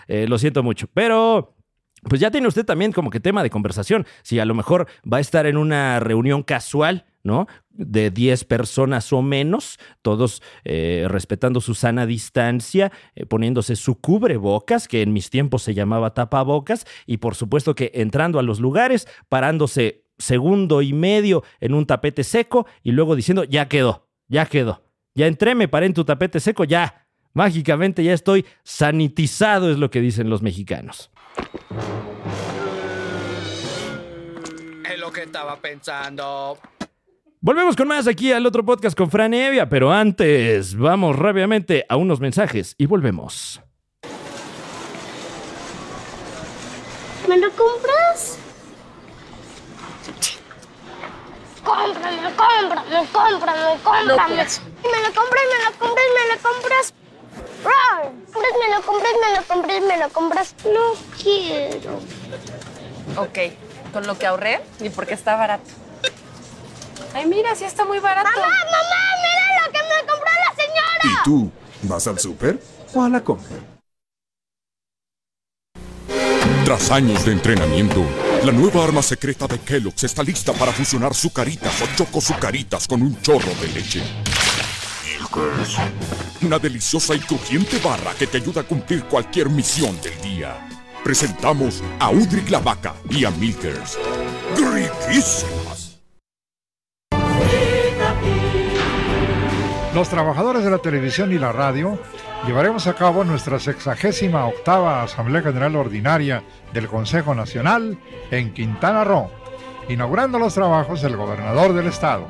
Eh, 0.08 0.26
lo 0.28 0.38
siento 0.38 0.62
mucho. 0.62 0.86
Pero 0.94 1.56
pues 2.08 2.20
ya 2.20 2.30
tiene 2.30 2.48
usted 2.48 2.64
también 2.64 2.92
como 2.92 3.10
que 3.10 3.20
tema 3.20 3.42
de 3.42 3.50
conversación. 3.50 4.06
Si 4.22 4.38
a 4.38 4.44
lo 4.44 4.54
mejor 4.54 4.86
va 5.10 5.18
a 5.18 5.20
estar 5.20 5.46
en 5.46 5.56
una 5.56 6.00
reunión 6.00 6.42
casual, 6.42 7.06
¿no? 7.22 7.46
De 7.70 8.10
10 8.10 8.44
personas 8.44 9.12
o 9.12 9.22
menos, 9.22 9.78
todos 10.02 10.42
eh, 10.64 11.06
respetando 11.08 11.60
su 11.60 11.74
sana 11.74 12.06
distancia, 12.06 12.92
eh, 13.14 13.26
poniéndose 13.26 13.76
su 13.76 14.00
cubrebocas, 14.00 14.88
que 14.88 15.02
en 15.02 15.12
mis 15.12 15.30
tiempos 15.30 15.62
se 15.62 15.74
llamaba 15.74 16.14
tapabocas, 16.14 16.86
y 17.06 17.18
por 17.18 17.34
supuesto 17.34 17.74
que 17.74 17.90
entrando 17.94 18.38
a 18.38 18.42
los 18.42 18.60
lugares, 18.60 19.06
parándose 19.28 20.04
segundo 20.18 20.82
y 20.82 20.92
medio 20.92 21.42
en 21.60 21.74
un 21.74 21.86
tapete 21.86 22.24
seco 22.24 22.66
y 22.82 22.92
luego 22.92 23.16
diciendo, 23.16 23.44
ya 23.44 23.68
quedó, 23.68 24.08
ya 24.28 24.46
quedó. 24.46 24.84
Ya 25.14 25.26
entré, 25.26 25.54
me 25.54 25.68
paré 25.68 25.86
en 25.86 25.94
tu 25.94 26.04
tapete 26.04 26.40
seco, 26.40 26.64
ya. 26.64 27.06
Mágicamente 27.34 28.04
ya 28.04 28.12
estoy 28.12 28.46
sanitizado, 28.62 29.70
es 29.70 29.78
lo 29.78 29.90
que 29.90 30.00
dicen 30.00 30.30
los 30.30 30.42
mexicanos. 30.42 31.10
Es 34.90 34.98
lo 34.98 35.12
que 35.12 35.22
estaba 35.22 35.56
pensando. 35.56 36.58
Volvemos 37.44 37.74
con 37.74 37.88
más 37.88 38.06
aquí 38.06 38.30
al 38.30 38.46
otro 38.46 38.64
podcast 38.64 38.96
con 38.96 39.10
Fran 39.10 39.34
Evia, 39.34 39.68
pero 39.68 39.90
antes 39.90 40.76
vamos 40.76 41.18
rápidamente 41.18 41.84
a 41.88 41.96
unos 41.96 42.20
mensajes 42.20 42.76
y 42.78 42.86
volvemos. 42.86 43.60
¿Me 47.28 47.36
lo 47.38 47.50
compras? 47.50 48.38
Cómprame, 51.64 52.32
cómprame, 52.36 53.08
cómprame, 53.12 53.60
cómprame. 53.82 54.36
Me 54.36 55.02
lo 55.02 55.12
compras, 55.12 55.44
me 55.50 55.64
lo 55.64 55.78
compras, 55.80 56.06
me 56.14 56.36
lo 56.36 56.42
compras. 56.42 56.94
Ron, 57.64 58.18
me 58.28 58.76
lo 58.76 58.82
compras, 58.86 59.12
me 59.20 59.36
lo 59.36 59.42
compras, 59.48 59.82
me 59.82 59.98
lo 59.98 60.08
compras. 60.10 60.54
No 60.64 60.94
quiero. 61.20 61.98
Ok, 63.16 63.92
con 63.92 64.06
lo 64.06 64.16
que 64.16 64.26
ahorré 64.26 64.60
y 64.78 64.90
porque 64.90 65.14
está 65.14 65.34
barato. 65.34 65.81
Ay, 67.14 67.26
mira, 67.26 67.54
sí 67.54 67.64
está 67.64 67.84
muy 67.84 67.98
barato. 67.98 68.30
Mamá, 68.30 68.48
mamá, 68.48 69.02
mira 69.22 69.66
lo 69.66 69.72
que 69.72 69.78
me 69.78 70.08
compró 70.10 70.30
la 70.30 70.54
señora. 70.56 71.04
¿Y 71.04 71.24
tú? 71.24 71.50
¿Vas 71.82 72.06
al 72.06 72.18
súper 72.18 72.58
o 72.94 73.02
a 73.02 73.08
la 73.08 73.22
compra? 73.22 73.56
Tras 76.64 76.90
años 76.90 77.24
de 77.24 77.32
entrenamiento, 77.32 78.04
la 78.44 78.52
nueva 78.52 78.84
arma 78.84 79.02
secreta 79.02 79.46
de 79.46 79.58
Kellogg's 79.58 80.04
está 80.04 80.22
lista 80.22 80.52
para 80.52 80.72
fusionar 80.72 81.12
sucaritas 81.12 81.82
o 81.82 81.86
choco 81.96 82.20
sucaritas 82.20 82.86
con 82.86 83.02
un 83.02 83.20
chorro 83.20 83.52
de 83.60 83.68
leche. 83.68 84.02
Milkers. 85.04 85.76
Una 86.40 86.58
deliciosa 86.58 87.14
y 87.14 87.18
crujiente 87.18 87.78
barra 87.78 88.14
que 88.14 88.26
te 88.26 88.38
ayuda 88.38 88.62
a 88.62 88.64
cumplir 88.64 89.04
cualquier 89.04 89.50
misión 89.50 90.00
del 90.00 90.18
día. 90.22 90.66
Presentamos 91.04 91.82
a 91.98 92.10
Udric 92.10 92.48
la 92.48 92.60
vaca 92.60 92.94
y 93.10 93.24
a 93.24 93.30
Milkers. 93.32 93.98
¡Riquísimas! 94.56 95.61
Los 99.94 100.08
trabajadores 100.08 100.64
de 100.64 100.70
la 100.70 100.78
televisión 100.78 101.32
y 101.32 101.38
la 101.38 101.52
radio 101.52 101.98
llevaremos 102.46 102.86
a 102.86 102.94
cabo 102.94 103.24
nuestra 103.24 103.60
sexagésima 103.60 104.46
octava 104.46 105.02
Asamblea 105.02 105.42
General 105.42 105.76
Ordinaria 105.76 106.42
del 106.72 106.88
Consejo 106.88 107.34
Nacional 107.34 107.98
en 108.30 108.54
Quintana 108.54 109.04
Roo, 109.04 109.30
inaugurando 109.90 110.38
los 110.38 110.54
trabajos 110.54 111.04
el 111.04 111.14
gobernador 111.14 111.74
del 111.74 111.88
estado. 111.88 112.26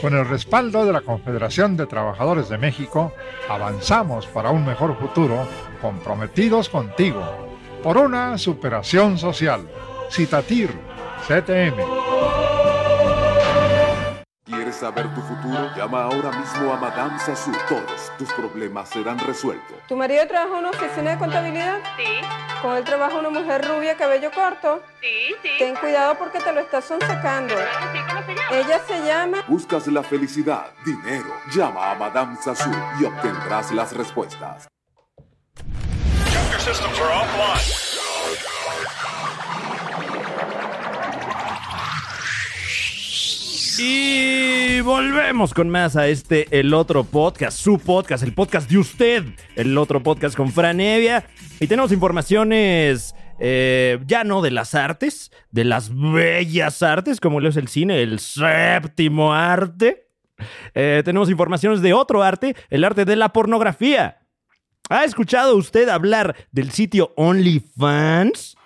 Con 0.00 0.14
el 0.14 0.26
respaldo 0.26 0.86
de 0.86 0.94
la 0.94 1.02
Confederación 1.02 1.76
de 1.76 1.86
Trabajadores 1.86 2.48
de 2.48 2.56
México, 2.56 3.12
avanzamos 3.50 4.26
para 4.26 4.48
un 4.50 4.64
mejor 4.64 4.98
futuro, 4.98 5.46
comprometidos 5.82 6.70
contigo, 6.70 7.22
por 7.82 7.98
una 7.98 8.38
superación 8.38 9.18
social. 9.18 9.68
Citatir, 10.10 10.70
CTM. 11.28 12.33
¿Quieres 14.74 14.92
saber 14.94 15.14
tu 15.14 15.20
futuro? 15.22 15.70
Llama 15.76 16.02
ahora 16.02 16.32
mismo 16.32 16.72
a 16.72 16.76
Madame 16.76 17.16
Sassou. 17.20 17.54
Todos 17.68 18.10
tus 18.18 18.32
problemas 18.32 18.88
serán 18.88 19.20
resueltos. 19.20 19.76
¿Tu 19.86 19.94
marido 19.96 20.26
trabaja 20.26 20.52
en 20.58 20.58
una 20.66 20.70
oficina 20.70 21.12
de 21.12 21.18
contabilidad? 21.18 21.78
Sí, 21.96 22.20
Con 22.60 22.76
él 22.76 22.82
trabaja 22.82 23.16
una 23.18 23.30
mujer 23.30 23.64
rubia, 23.68 23.96
cabello 23.96 24.32
corto. 24.32 24.82
sí, 25.00 25.32
sí. 25.42 25.50
Ten 25.60 25.76
cuidado 25.76 26.16
porque 26.18 26.40
te 26.40 26.52
lo 26.52 26.60
estás 26.60 26.86
sonsacando. 26.86 27.54
Sí, 27.54 27.98
¿cómo 28.08 28.22
se 28.26 28.34
llama? 28.34 28.50
Ella 28.50 28.80
se 28.84 29.06
llama... 29.06 29.44
Buscas 29.46 29.86
la 29.86 30.02
felicidad, 30.02 30.66
dinero. 30.84 31.32
Llama 31.52 31.92
a 31.92 31.94
Madame 31.94 32.36
Sassou 32.42 32.74
y 33.00 33.04
obtendrás 33.04 33.70
las 33.70 33.92
respuestas. 33.92 34.66
Y 43.78 44.80
volvemos 44.80 45.54
con 45.54 45.68
más 45.68 45.96
a 45.96 46.06
este, 46.08 46.46
el 46.58 46.74
otro 46.74 47.04
podcast, 47.04 47.58
su 47.58 47.78
podcast, 47.78 48.22
el 48.22 48.34
podcast 48.34 48.70
de 48.70 48.78
usted, 48.78 49.24
el 49.56 49.76
otro 49.78 50.02
podcast 50.02 50.36
con 50.36 50.52
Fran 50.52 50.80
Evia. 50.80 51.26
Y 51.60 51.66
tenemos 51.66 51.90
informaciones 51.90 53.14
eh, 53.38 53.98
ya 54.06 54.24
no 54.24 54.42
de 54.42 54.50
las 54.50 54.74
artes, 54.74 55.32
de 55.50 55.64
las 55.64 55.90
bellas 55.94 56.82
artes, 56.82 57.20
como 57.20 57.40
lo 57.40 57.48
es 57.48 57.56
el 57.56 57.68
cine, 57.68 58.02
el 58.02 58.18
séptimo 58.18 59.32
arte. 59.32 60.08
Eh, 60.74 61.02
tenemos 61.04 61.30
informaciones 61.30 61.80
de 61.80 61.94
otro 61.94 62.22
arte, 62.22 62.54
el 62.70 62.84
arte 62.84 63.04
de 63.04 63.16
la 63.16 63.32
pornografía. 63.32 64.20
¿Ha 64.90 65.04
escuchado 65.04 65.56
usted 65.56 65.88
hablar 65.88 66.36
del 66.52 66.70
sitio 66.70 67.12
OnlyFans? 67.16 68.56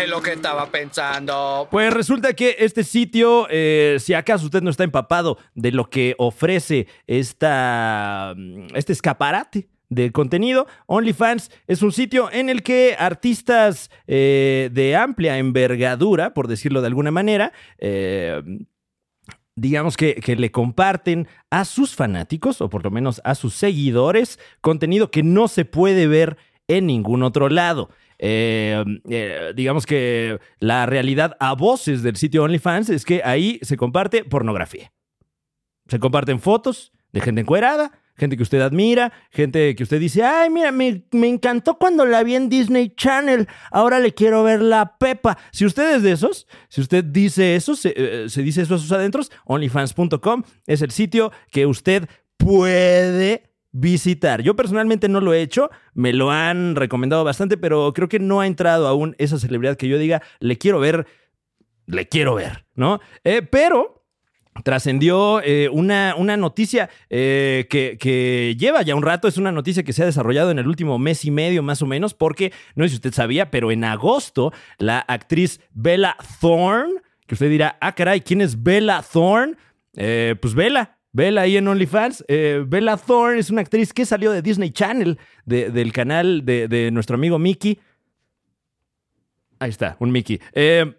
Es 0.00 0.08
lo 0.08 0.20
que 0.20 0.32
estaba 0.32 0.66
pensando. 0.70 1.68
Pues 1.70 1.92
resulta 1.92 2.32
que 2.32 2.56
este 2.58 2.82
sitio, 2.82 3.46
eh, 3.50 3.96
si 4.00 4.14
acaso 4.14 4.46
usted 4.46 4.62
no 4.62 4.70
está 4.70 4.82
empapado 4.84 5.38
de 5.54 5.70
lo 5.70 5.88
que 5.88 6.14
ofrece 6.18 6.88
esta, 7.06 8.34
mm, 8.36 8.74
este 8.74 8.92
escaparate 8.92 9.68
de 9.90 10.10
contenido, 10.10 10.66
OnlyFans 10.86 11.50
es 11.66 11.82
un 11.82 11.92
sitio 11.92 12.30
en 12.32 12.48
el 12.48 12.62
que 12.62 12.96
artistas 12.98 13.90
eh, 14.06 14.70
de 14.72 14.96
amplia 14.96 15.38
envergadura, 15.38 16.34
por 16.34 16.48
decirlo 16.48 16.80
de 16.80 16.88
alguna 16.88 17.12
manera, 17.12 17.52
eh, 17.78 18.42
digamos 19.54 19.96
que, 19.96 20.16
que 20.16 20.34
le 20.34 20.50
comparten 20.50 21.28
a 21.50 21.64
sus 21.64 21.94
fanáticos, 21.94 22.60
o 22.60 22.68
por 22.68 22.82
lo 22.82 22.90
menos 22.90 23.20
a 23.24 23.36
sus 23.36 23.54
seguidores, 23.54 24.40
contenido 24.60 25.12
que 25.12 25.22
no 25.22 25.46
se 25.46 25.64
puede 25.64 26.08
ver 26.08 26.36
en 26.66 26.86
ningún 26.86 27.22
otro 27.22 27.48
lado. 27.48 27.90
Eh, 28.26 28.82
eh, 29.10 29.52
digamos 29.54 29.84
que 29.84 30.38
la 30.58 30.86
realidad 30.86 31.36
a 31.40 31.52
voces 31.52 32.02
del 32.02 32.16
sitio 32.16 32.42
OnlyFans 32.44 32.88
es 32.88 33.04
que 33.04 33.20
ahí 33.22 33.58
se 33.60 33.76
comparte 33.76 34.24
pornografía. 34.24 34.94
Se 35.88 35.98
comparten 35.98 36.40
fotos 36.40 36.92
de 37.12 37.20
gente 37.20 37.42
encuerada, 37.42 37.92
gente 38.16 38.38
que 38.38 38.42
usted 38.42 38.62
admira, 38.62 39.12
gente 39.30 39.74
que 39.74 39.82
usted 39.82 40.00
dice, 40.00 40.22
ay, 40.22 40.48
mira, 40.48 40.72
me, 40.72 41.04
me 41.10 41.28
encantó 41.28 41.76
cuando 41.76 42.06
la 42.06 42.22
vi 42.22 42.34
en 42.34 42.48
Disney 42.48 42.94
Channel, 42.96 43.46
ahora 43.70 44.00
le 44.00 44.14
quiero 44.14 44.42
ver 44.42 44.62
la 44.62 44.96
Pepa. 44.96 45.36
Si 45.52 45.66
usted 45.66 45.96
es 45.96 46.02
de 46.02 46.12
esos, 46.12 46.46
si 46.70 46.80
usted 46.80 47.04
dice 47.04 47.56
eso, 47.56 47.76
se, 47.76 47.92
eh, 47.94 48.30
se 48.30 48.40
dice 48.40 48.62
eso 48.62 48.76
a 48.76 48.78
sus 48.78 48.92
adentros, 48.92 49.30
onlyfans.com 49.44 50.44
es 50.66 50.80
el 50.80 50.92
sitio 50.92 51.30
que 51.50 51.66
usted 51.66 52.08
puede 52.38 53.53
visitar. 53.74 54.40
Yo 54.40 54.54
personalmente 54.54 55.08
no 55.08 55.20
lo 55.20 55.34
he 55.34 55.42
hecho, 55.42 55.68
me 55.94 56.12
lo 56.12 56.30
han 56.30 56.76
recomendado 56.76 57.24
bastante, 57.24 57.56
pero 57.56 57.92
creo 57.92 58.08
que 58.08 58.20
no 58.20 58.40
ha 58.40 58.46
entrado 58.46 58.86
aún 58.86 59.16
esa 59.18 59.38
celebridad 59.38 59.76
que 59.76 59.88
yo 59.88 59.98
diga, 59.98 60.22
le 60.38 60.56
quiero 60.56 60.78
ver, 60.78 61.06
le 61.86 62.08
quiero 62.08 62.36
ver, 62.36 62.64
¿no? 62.76 63.00
Eh, 63.24 63.42
pero 63.42 64.06
trascendió 64.62 65.42
eh, 65.42 65.68
una, 65.68 66.14
una, 66.16 66.36
noticia 66.36 66.88
eh, 67.10 67.66
que, 67.68 67.98
que, 67.98 68.54
lleva 68.56 68.82
ya 68.82 68.94
un 68.94 69.02
rato, 69.02 69.26
es 69.26 69.38
una 69.38 69.50
noticia 69.50 69.82
que 69.82 69.92
se 69.92 70.04
ha 70.04 70.06
desarrollado 70.06 70.52
en 70.52 70.60
el 70.60 70.68
último 70.68 70.96
mes 71.00 71.24
y 71.24 71.32
medio 71.32 71.60
más 71.64 71.82
o 71.82 71.86
menos, 71.86 72.14
porque 72.14 72.52
no 72.76 72.84
sé 72.84 72.90
si 72.90 72.94
usted 72.94 73.12
sabía, 73.12 73.50
pero 73.50 73.72
en 73.72 73.82
agosto 73.82 74.52
la 74.78 75.00
actriz 75.00 75.60
Bella 75.72 76.16
Thorne, 76.40 76.94
que 77.26 77.34
usted 77.34 77.50
dirá, 77.50 77.76
ah 77.80 77.96
caray, 77.96 78.20
¿quién 78.20 78.40
es 78.40 78.62
Bella 78.62 79.02
Thorne? 79.02 79.56
pues 79.92 80.54
Bella, 80.54 80.98
Bella 81.14 81.42
ahí 81.42 81.56
en 81.56 81.68
OnlyFans. 81.68 82.24
Eh, 82.26 82.64
Bella 82.66 82.96
Thorne 82.96 83.38
es 83.38 83.48
una 83.48 83.60
actriz 83.60 83.92
que 83.92 84.04
salió 84.04 84.32
de 84.32 84.42
Disney 84.42 84.70
Channel, 84.70 85.16
de, 85.46 85.70
del 85.70 85.92
canal 85.92 86.44
de, 86.44 86.90
nuestro 86.92 87.14
amigo 87.14 87.38
Mickey. 87.38 87.78
Ahí 89.60 89.70
está, 89.70 89.96
un 90.00 90.10
Mickey. 90.10 90.40
Eh, 90.52 90.92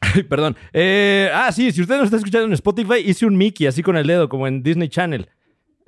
perdón. 0.30 0.56
Eh, 0.72 1.30
ah, 1.34 1.52
sí, 1.52 1.70
si 1.70 1.82
usted 1.82 1.96
nos 1.96 2.06
está 2.06 2.16
escuchando 2.16 2.46
en 2.46 2.54
Spotify, 2.54 3.00
hice 3.04 3.26
un 3.26 3.36
Mickey 3.36 3.66
así 3.66 3.82
con 3.82 3.98
el 3.98 4.06
dedo, 4.06 4.30
como 4.30 4.48
en 4.48 4.62
Disney 4.62 4.88
Channel. 4.88 5.28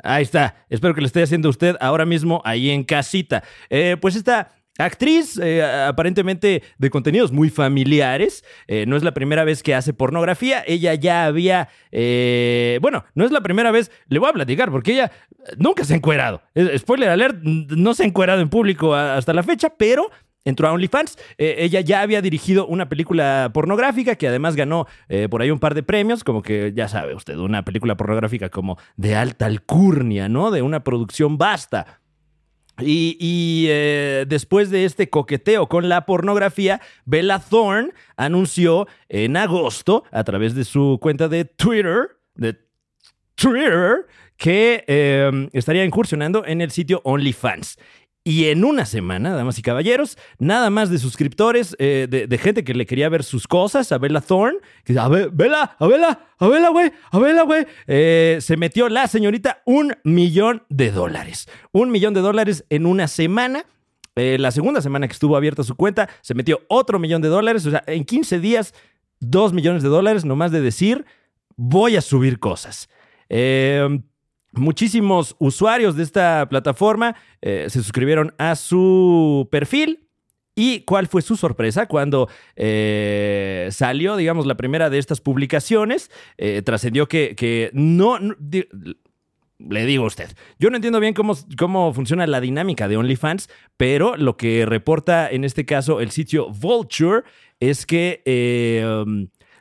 Ahí 0.03 0.23
está. 0.23 0.67
Espero 0.69 0.95
que 0.95 1.01
lo 1.01 1.07
esté 1.07 1.23
haciendo 1.23 1.49
usted 1.49 1.77
ahora 1.81 2.05
mismo 2.05 2.43
ahí 2.45 2.69
en 2.69 2.85
casita. 2.85 3.43
Eh, 3.71 3.97
pues 3.99 4.15
esta 4.15 4.51
Actriz, 4.81 5.39
eh, 5.39 5.63
aparentemente 5.63 6.63
de 6.79 6.91
contenidos 6.91 7.33
muy 7.33 7.51
familiares. 7.51 8.45
Eh, 8.67 8.87
no 8.87 8.97
es 8.97 9.03
la 9.03 9.13
primera 9.13 9.45
vez 9.45 9.63
que 9.63 9.75
hace 9.75 9.93
pornografía. 9.93 10.63
Ella 10.67 10.95
ya 10.95 11.27
había. 11.27 11.69
Eh, 11.93 12.79
bueno, 12.83 13.05
no 13.15 13.25
es 13.25 13.31
la 13.31 13.43
primera 13.43 13.71
vez. 13.71 13.91
Le 14.09 14.19
voy 14.19 14.29
a 14.29 14.33
platicar 14.33 14.71
porque 14.71 14.93
ella 14.93 15.13
nunca 15.59 15.85
se 15.85 15.95
ha 15.95 15.97
encuerado. 15.97 16.43
Spoiler 16.77 17.11
alert, 17.11 17.43
no 17.43 17.95
se 17.95 18.03
ha 18.03 18.07
encuerado 18.07 18.41
en 18.41 18.49
público 18.49 18.95
hasta 18.95 19.33
la 19.33 19.43
fecha, 19.43 19.71
pero 19.77 20.11
entró 20.45 20.69
a 20.69 20.73
OnlyFans. 20.73 21.19
Ella 21.37 21.81
ya 21.83 22.01
había 22.01 22.23
dirigido 22.23 22.67
una 22.67 22.89
película 22.89 23.51
pornográfica 23.53 24.17
que 24.17 24.29
además 24.29 24.57
ganó 24.57 24.87
por 25.29 25.43
ahí 25.43 25.51
un 25.51 25.59
par 25.59 25.75
de 25.75 25.83
premios, 25.83 26.25
como 26.25 26.43
que 26.43 26.73
ya 26.75 26.89
sabe 26.89 27.15
usted, 27.15 27.37
una 27.37 27.65
película 27.65 27.97
pornográfica 27.97 28.49
como 28.49 28.79
de 28.97 29.17
alta 29.17 29.47
alcurnia, 29.47 30.29
¿no? 30.29 30.51
De 30.51 30.63
una 30.63 30.83
producción 30.83 31.37
vasta. 31.37 32.00
Y, 32.83 33.67
eh, 33.69 34.25
después 34.29 34.71
de 34.71 34.85
este 34.85 35.09
coqueteo 35.09 35.69
con 35.69 35.89
la 35.89 36.07
pornografía, 36.07 36.81
Bella 37.05 37.39
Thorne 37.39 37.93
anunció 38.17 38.87
en 39.09 39.37
agosto, 39.37 40.05
a 40.11 40.25
través 40.25 40.55
de 40.55 40.65
su 40.65 40.99
cuenta 41.01 41.29
de 41.29 41.45
Twitter, 41.45 42.17
de 42.35 42.57
Twitter, 43.35 44.07
que 44.37 44.85
eh, 44.87 45.49
estaría 45.53 45.85
incursionando 45.85 46.45
en 46.47 46.61
el 46.63 46.71
sitio 46.71 47.03
OnlyFans. 47.05 47.79
Y 48.23 48.47
en 48.47 48.65
una 48.65 48.85
semana, 48.85 49.35
damas 49.35 49.59
y 49.59 49.63
caballeros, 49.63 50.19
nada 50.39 50.69
más 50.69 50.91
de 50.91 50.99
suscriptores, 50.99 51.75
eh, 51.79 52.07
de, 52.09 52.27
de 52.27 52.39
gente 52.39 52.65
que 52.65 52.75
le 52.75 52.85
quería 52.85 53.09
ver 53.09 53.25
sus 53.25 53.49
cosas 53.49 53.93
a 53.93 53.99
Bella 53.99 54.21
Thorne, 54.21 54.59
que 54.85 54.99
a 54.99 55.09
Bella, 55.09 55.75
a 55.79 55.87
Bella, 55.87 56.21
a 56.39 56.47
Bella, 56.47 56.69
güey, 56.69 56.93
a 57.11 57.19
Bella, 57.19 57.43
güey, 57.45 57.67
eh, 57.87 58.37
se 58.43 58.59
metió 58.59 58.91
la 58.91 59.09
señorita 59.09 59.63
un 59.65 59.97
millón 60.05 60.65
de 60.69 60.91
dólares. 60.91 61.49
Un 61.73 61.91
millón 61.91 62.13
de 62.13 62.21
dólares 62.21 62.67
en 62.69 62.85
una 62.85 63.09
semana. 63.09 63.65
Eh, 64.17 64.37
la 64.39 64.51
segunda 64.51 64.83
semana 64.83 65.07
que 65.09 65.13
estuvo 65.15 65.35
abierta 65.35 65.63
su 65.63 65.75
cuenta, 65.75 66.11
se 66.21 66.35
metió 66.35 66.61
otro 66.69 66.99
millón 66.99 67.23
de 67.23 67.29
dólares. 67.29 67.65
O 67.65 67.71
sea, 67.71 67.83
en 67.87 68.05
15 68.05 68.39
días, 68.39 68.75
dos 69.19 69.55
millones 69.55 69.83
de 69.83 69.89
dólares, 69.89 70.27
nomás 70.27 70.53
de 70.53 70.61
decir, 70.61 71.07
voy 71.57 71.97
a 71.97 72.03
subir 72.03 72.39
cosas. 72.39 72.91
Eh, 73.31 74.03
muchísimos 74.53 75.37
usuarios 75.39 75.97
de 75.97 76.03
esta 76.03 76.49
plataforma 76.49 77.17
eh, 77.41 77.67
se 77.69 77.83
suscribieron 77.83 78.35
a 78.39 78.57
su 78.57 79.49
perfil. 79.51 80.07
¿Y 80.57 80.81
cuál 80.81 81.07
fue 81.07 81.23
su 81.23 81.37
sorpresa 81.37 81.87
cuando 81.87 82.29
eh, 82.57 83.69
salió, 83.71 84.17
digamos, 84.17 84.47
la 84.47 84.57
primera 84.57 84.91
de 84.91 84.99
estas 84.99 85.21
publicaciones? 85.21 86.11
Eh, 86.37 86.61
trascendió 86.63 87.09
que, 87.09 87.35
que 87.35 87.71
no, 87.73 88.19
le 88.19 89.87
digo 89.87 90.05
a 90.05 90.09
usted, 90.09 90.29
yo 90.59 90.69
no 90.69 90.77
entiendo 90.77 91.01
bien 91.01 91.15
cómo, 91.15 91.35
cómo 91.57 91.95
funciona 91.95 92.27
la 92.27 92.41
dinámica 92.41 92.89
de 92.89 92.97
OnlyFans, 92.97 93.49
pero 93.77 94.17
lo 94.17 94.37
que 94.37 94.67
reporta 94.67 95.31
en 95.31 95.45
este 95.45 95.65
caso 95.65 96.01
el 96.01 96.11
sitio 96.11 96.51
Vulture 96.51 97.23
es 97.61 97.87
que 97.87 98.23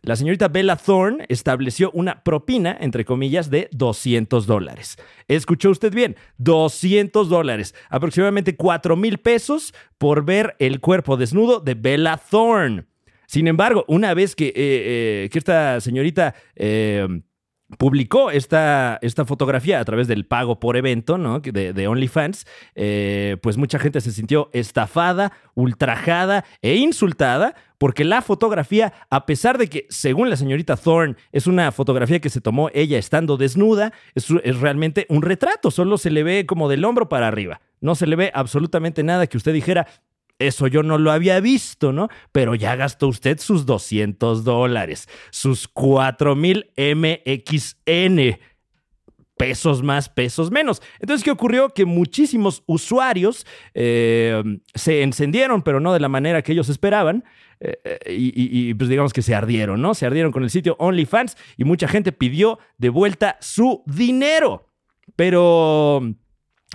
la 0.01 0.15
señorita 0.15 0.47
Bella 0.47 0.75
Thorne 0.75 1.25
estableció 1.29 1.91
una 1.93 2.23
propina, 2.23 2.77
entre 2.79 3.05
comillas, 3.05 3.49
de 3.49 3.69
200 3.71 4.47
dólares. 4.47 4.97
Escuchó 5.27 5.69
usted 5.69 5.93
bien, 5.93 6.15
200 6.37 7.29
dólares, 7.29 7.75
aproximadamente 7.89 8.55
4 8.55 8.95
mil 8.95 9.17
pesos 9.17 9.73
por 9.97 10.25
ver 10.25 10.55
el 10.59 10.79
cuerpo 10.79 11.17
desnudo 11.17 11.59
de 11.59 11.75
Bella 11.75 12.17
Thorne. 12.17 12.85
Sin 13.29 13.47
embargo, 13.47 13.85
una 13.87 14.15
vez 14.15 14.35
que, 14.35 14.47
eh, 14.47 14.53
eh, 14.55 15.29
esta 15.31 15.79
señorita 15.81 16.33
eh, 16.55 17.07
publicó 17.77 18.31
esta, 18.31 18.97
esta 19.03 19.23
fotografía 19.23 19.79
a 19.79 19.85
través 19.85 20.07
del 20.07 20.25
pago 20.25 20.59
por 20.59 20.75
evento 20.77 21.19
¿no? 21.19 21.39
De, 21.39 21.87
OnlyFans, 21.87 22.47
pues 23.41 23.57
mucha 23.57 23.77
gente 23.77 24.01
se 24.01 24.11
sintió 24.11 24.49
estafada, 24.51 25.31
ultrajada 25.53 26.43
e 26.63 26.77
insultada 26.77 27.53
porque 27.79 28.03
la 28.03 28.21
fotografía, 28.21 28.93
a 29.09 29.25
pesar 29.25 29.57
de 29.57 29.67
que, 29.67 29.87
según 29.89 30.29
la 30.29 30.35
señorita 30.35 30.77
Thorne, 30.77 31.15
es 31.31 31.47
una 31.47 31.71
fotografía 31.71 32.19
que 32.19 32.29
se 32.29 32.41
tomó 32.41 32.69
ella 32.73 32.99
estando 32.99 33.37
desnuda, 33.37 33.93
es, 34.13 34.27
es 34.43 34.59
realmente 34.59 35.07
un 35.09 35.23
retrato, 35.23 35.71
solo 35.71 35.97
se 35.97 36.11
le 36.11 36.21
ve 36.21 36.45
como 36.45 36.69
del 36.69 36.85
hombro 36.85 37.09
para 37.09 37.27
arriba. 37.27 37.61
No 37.81 37.95
se 37.95 38.05
le 38.05 38.15
ve 38.15 38.31
absolutamente 38.35 39.01
nada 39.01 39.25
que 39.25 39.37
usted 39.37 39.53
dijera, 39.53 39.87
eso 40.39 40.67
yo 40.67 40.83
no 40.83 40.97
lo 40.97 41.11
había 41.11 41.39
visto, 41.39 41.91
¿no? 41.91 42.09
Pero 42.31 42.55
ya 42.55 42.75
gastó 42.75 43.07
usted 43.07 43.39
sus 43.39 43.65
200 43.65 44.43
dólares, 44.43 45.07
sus 45.31 45.67
4000 45.67 46.71
MXN. 46.77 48.39
Pesos 49.39 49.83
más, 49.83 50.09
pesos 50.09 50.51
menos. 50.51 50.81
Entonces, 50.99 51.23
¿qué 51.23 51.31
ocurrió? 51.31 51.69
Que 51.69 51.85
muchísimos 51.85 52.61
usuarios 52.65 53.47
eh, 53.73 54.43
se 54.75 55.01
encendieron, 55.01 55.61
pero 55.61 55.79
no 55.79 55.93
de 55.93 56.01
la 56.01 56.09
manera 56.09 56.41
que 56.41 56.51
ellos 56.51 56.67
esperaban. 56.67 57.23
eh, 57.61 57.79
eh, 57.85 58.15
y, 58.17 58.73
pues 58.73 58.89
digamos 58.89 59.13
que 59.13 59.21
se 59.21 59.33
ardieron, 59.33 59.81
¿no? 59.81 59.93
Se 59.93 60.05
ardieron 60.05 60.33
con 60.33 60.43
el 60.43 60.49
sitio 60.49 60.75
OnlyFans 60.77 61.37
y 61.55 61.63
mucha 61.63 61.87
gente 61.87 62.11
pidió 62.11 62.59
de 62.77 62.89
vuelta 62.89 63.37
su 63.39 63.81
dinero. 63.85 64.67
Pero 65.15 66.01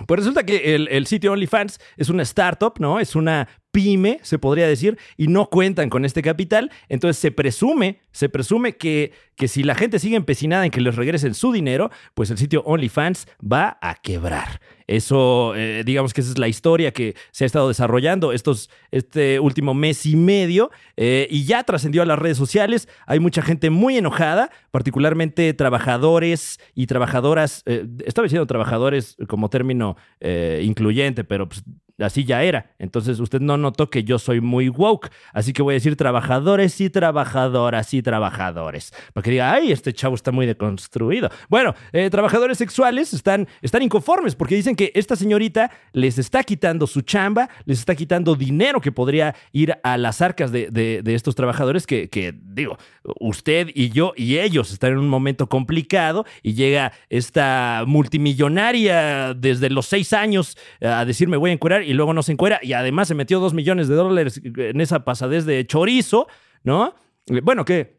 pues 0.07 0.19
resulta 0.19 0.45
que 0.45 0.75
el, 0.75 0.89
el 0.89 1.07
sitio 1.07 1.31
OnlyFans 1.31 1.79
es 1.95 2.09
una 2.09 2.23
startup, 2.23 2.73
¿no? 2.79 2.99
Es 2.99 3.15
una 3.15 3.47
pyme, 3.71 4.19
se 4.23 4.39
podría 4.39 4.67
decir, 4.67 4.97
y 5.15 5.27
no 5.27 5.49
cuentan 5.49 5.89
con 5.89 6.03
este 6.03 6.21
capital. 6.21 6.71
Entonces 6.89 7.17
se 7.17 7.31
presume, 7.31 8.01
se 8.11 8.27
presume 8.27 8.75
que, 8.75 9.13
que 9.35 9.47
si 9.47 9.63
la 9.63 9.75
gente 9.75 9.99
sigue 9.99 10.17
empecinada 10.17 10.65
en 10.65 10.71
que 10.71 10.81
les 10.81 10.95
regresen 10.95 11.33
su 11.33 11.51
dinero, 11.53 11.91
pues 12.13 12.29
el 12.29 12.37
sitio 12.37 12.61
OnlyFans 12.63 13.27
va 13.41 13.77
a 13.81 13.95
quebrar. 13.95 14.59
Eso, 14.87 15.55
eh, 15.55 15.83
digamos 15.85 16.13
que 16.13 16.21
esa 16.21 16.31
es 16.31 16.37
la 16.37 16.47
historia 16.47 16.91
que 16.91 17.15
se 17.31 17.43
ha 17.43 17.47
estado 17.47 17.67
desarrollando 17.67 18.31
estos, 18.31 18.69
este 18.91 19.39
último 19.39 19.73
mes 19.73 20.05
y 20.05 20.15
medio 20.15 20.71
eh, 20.97 21.27
y 21.29 21.45
ya 21.45 21.63
trascendió 21.63 22.01
a 22.01 22.05
las 22.05 22.19
redes 22.19 22.37
sociales. 22.37 22.87
Hay 23.07 23.19
mucha 23.19 23.41
gente 23.41 23.69
muy 23.69 23.97
enojada, 23.97 24.51
particularmente 24.71 25.53
trabajadores 25.53 26.59
y 26.75 26.87
trabajadoras. 26.87 27.63
eh, 27.65 27.87
estaba 28.05 28.25
diciendo 28.25 28.45
trabajadores 28.45 29.17
como 29.27 29.49
término 29.49 29.97
eh, 30.19 30.61
incluyente, 30.63 31.23
pero 31.23 31.47
pues, 31.49 31.63
así 31.99 32.23
ya 32.25 32.43
era. 32.43 32.71
Entonces 32.79 33.19
usted 33.19 33.39
no 33.39 33.57
notó 33.57 33.89
que 33.89 34.03
yo 34.03 34.19
soy 34.19 34.41
muy 34.41 34.69
woke, 34.69 35.09
así 35.33 35.53
que 35.53 35.61
voy 35.61 35.73
a 35.73 35.75
decir 35.75 35.95
trabajadores 35.95 36.79
y 36.81 36.89
trabajadoras 36.89 37.93
y 37.93 38.01
trabajadores. 38.01 38.93
Para 39.13 39.23
que 39.23 39.31
diga, 39.31 39.51
ay, 39.53 39.71
este 39.71 39.93
chavo 39.93 40.15
está 40.15 40.31
muy 40.31 40.45
deconstruido. 40.45 41.29
Bueno, 41.49 41.73
eh, 41.93 42.09
trabajadores 42.09 42.57
sexuales 42.57 43.13
están, 43.13 43.47
están 43.61 43.81
inconformes 43.81 44.35
porque 44.35 44.55
dicen 44.55 44.75
que 44.75 44.91
esta 44.95 45.15
señorita 45.15 45.71
les 45.93 46.17
está 46.17 46.43
quitando 46.43 46.87
su 46.87 47.01
chamba, 47.01 47.49
les 47.65 47.79
está 47.79 47.95
quitando 47.95 48.35
dinero 48.35 48.81
que 48.81 48.91
podría 48.91 49.35
ir 49.51 49.75
a 49.83 49.97
las 49.97 50.21
arcas 50.21 50.51
de, 50.51 50.69
de- 50.71 51.15
estos 51.15 51.35
trabajadores 51.35 51.87
que, 51.87 52.09
que, 52.09 52.33
digo, 52.37 52.77
usted 53.21 53.69
y 53.73 53.89
yo 53.89 54.11
y 54.17 54.37
ellos 54.39 54.73
están 54.73 54.91
en 54.91 54.97
un 54.97 55.07
momento 55.07 55.47
complicado 55.47 56.25
y 56.43 56.53
llega 56.55 56.91
esta 57.09 57.83
multimillonaria 57.87 59.33
desde 59.33 59.69
los 59.69 59.85
seis 59.85 60.11
años 60.13 60.57
a 60.81 61.05
decir 61.05 61.27
me 61.29 61.37
voy 61.37 61.51
a 61.51 61.53
encuerar 61.53 61.83
y 61.85 61.93
luego 61.93 62.13
no 62.13 62.23
se 62.23 62.31
encuera 62.31 62.59
y 62.61 62.73
además 62.73 63.07
se 63.07 63.15
metió 63.15 63.39
dos 63.39 63.53
millones 63.53 63.87
de 63.87 63.95
dólares 63.95 64.41
en 64.43 64.81
esa 64.81 65.05
pasadez 65.05 65.45
de 65.45 65.65
chorizo, 65.67 66.27
¿no? 66.63 66.95
Eh, 67.27 67.41
Bueno, 67.43 67.65
que 67.65 67.95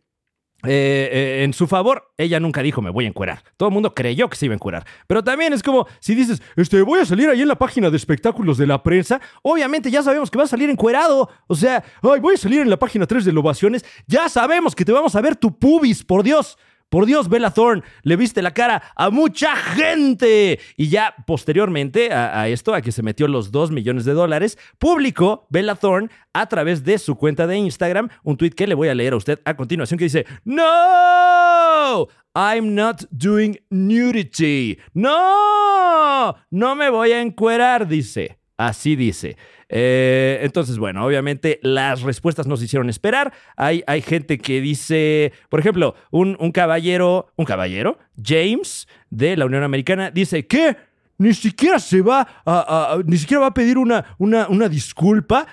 eh, 0.65 1.11
eh, 1.13 1.45
en 1.45 1.53
su 1.53 1.67
favor, 1.67 2.13
ella 2.17 2.41
nunca 2.41 2.63
dijo 2.63 2.83
me 2.83 2.91
voy 2.91 3.05
a 3.05 3.09
encuerar. 3.09 3.43
Todo 3.57 3.69
el 3.69 3.73
mundo 3.73 3.95
creyó 3.95 4.29
que 4.29 4.37
se 4.37 4.47
iba 4.47 4.55
a 4.55 4.57
encuerar. 4.57 4.85
Pero 5.07 5.23
también 5.23 5.53
es 5.53 5.63
como 5.63 5.87
si 6.01 6.15
dices, 6.15 6.43
este, 6.57 6.83
voy 6.83 7.01
a 7.01 7.05
salir 7.05 7.29
ahí 7.29 7.43
en 7.43 7.49
la 7.49 7.57
página 7.57 7.91
de 7.91 7.97
espectáculos 7.97 8.59
de 8.59 8.67
la 8.67 8.83
prensa. 8.83 9.21
Obviamente 9.43 9.91
ya 9.91 10.03
sabemos 10.03 10.31
que 10.31 10.39
vas 10.39 10.49
a 10.49 10.57
salir 10.57 10.71
encuerado. 10.71 11.29
O 11.47 11.55
sea, 11.55 11.85
ay, 12.03 12.21
voy 12.21 12.35
a 12.35 12.39
salir 12.39 12.61
en 12.61 12.71
la 12.71 12.79
página 12.79 13.07
3 13.07 13.25
de 13.25 13.37
Ovaciones. 13.37 13.85
Ya 14.07 14.29
sabemos 14.29 14.75
que 14.75 14.85
te 14.85 14.93
vamos 14.93 15.15
a 15.15 15.21
ver 15.21 15.37
tu 15.37 15.57
pubis, 15.59 16.03
por 16.03 16.23
Dios. 16.23 16.59
Por 16.89 17.05
Dios, 17.05 17.29
Bella 17.29 17.51
Thorne, 17.51 17.83
le 18.03 18.17
viste 18.17 18.43
la 18.43 18.53
cara 18.53 18.83
a 18.95 19.11
mucha 19.11 19.57
gente. 19.57 20.61
Y 20.77 20.89
ya 20.89 21.15
posteriormente 21.27 22.13
a, 22.13 22.49
esto, 22.49 22.75
a 22.75 22.81
que 22.81 22.93
se 22.93 23.03
metió 23.03 23.27
los 23.27 23.51
2 23.51 23.73
millones 23.73 24.05
de 24.05 24.13
dólares, 24.13 24.57
publicó 24.79 25.47
Bella 25.51 25.75
Thorne 25.75 26.11
a 26.33 26.47
través 26.47 26.85
de 26.85 26.99
su 26.99 27.17
cuenta 27.17 27.47
de 27.47 27.57
Instagram 27.57 28.09
un 28.23 28.37
tweet 28.37 28.51
que 28.51 28.67
le 28.69 28.75
voy 28.75 28.89
a 28.89 28.95
leer 28.95 29.15
a 29.15 29.17
usted 29.17 29.41
a 29.45 29.57
continuación 29.57 29.99
que 29.99 30.05
dice, 30.05 30.27
No, 30.45 32.07
I'm 32.35 32.75
not 32.75 33.03
doing 33.11 33.59
nudity. 33.71 34.79
No, 34.95 36.37
no 36.51 36.77
me 36.77 36.89
voy 36.91 37.13
a 37.13 37.21
encuerar, 37.21 37.89
dice. 37.89 38.39
Así 38.59 38.97
dice. 38.97 39.37
Eh, 39.69 40.39
entonces, 40.43 40.79
bueno, 40.79 41.05
obviamente 41.05 41.59
las 41.63 42.03
respuestas 42.03 42.47
no 42.47 42.57
se 42.57 42.65
hicieron 42.67 42.89
esperar. 42.89 43.33
Hay, 43.57 43.83
hay 43.87 44.03
gente 44.03 44.39
que 44.39 44.61
dice, 44.61 45.33
por 45.49 45.61
ejemplo, 45.61 45.95
un, 46.11 46.37
un 46.41 46.53
caballero, 46.53 47.29
un 47.37 47.45
caballero, 47.45 47.99
James, 48.23 48.87
de 49.11 49.37
la 49.37 49.47
Unión 49.47 49.63
Americana, 49.63 50.11
dice 50.11 50.47
que 50.47 50.77
ni 51.19 51.35
siquiera 51.35 51.79
se 51.79 52.03
va 52.03 52.27
a, 52.45 52.99
ni 53.05 53.17
siquiera 53.17 53.41
va 53.41 53.47
a 53.49 53.55
pedir 53.55 53.79
una, 53.79 54.05
una, 54.19 54.49
una 54.49 54.69
disculpa. 54.69 55.47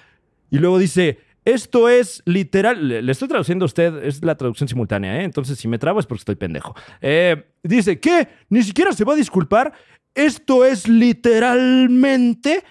Y 0.52 0.60
luego 0.60 0.78
dice, 0.78 1.20
esto 1.46 1.90
es 1.90 2.22
literal, 2.26 2.88
le, 2.88 3.02
le 3.02 3.12
estoy 3.12 3.28
traduciendo 3.28 3.66
a 3.66 3.68
usted, 3.68 4.04
es 4.04 4.24
la 4.24 4.36
traducción 4.36 4.68
simultánea, 4.68 5.20
¿eh? 5.20 5.24
entonces 5.24 5.58
si 5.58 5.68
me 5.68 5.80
trabo 5.80 6.00
es 6.00 6.06
porque 6.06 6.22
estoy 6.22 6.36
pendejo. 6.36 6.76
Eh, 7.02 7.48
dice, 7.64 8.00
¿qué? 8.00 8.28
¿Ni 8.50 8.62
siquiera 8.64 8.92
se 8.94 9.04
va 9.04 9.14
a 9.14 9.16
disculpar? 9.16 9.74
Esto 10.14 10.64
es 10.64 10.88
literalmente 10.88 12.64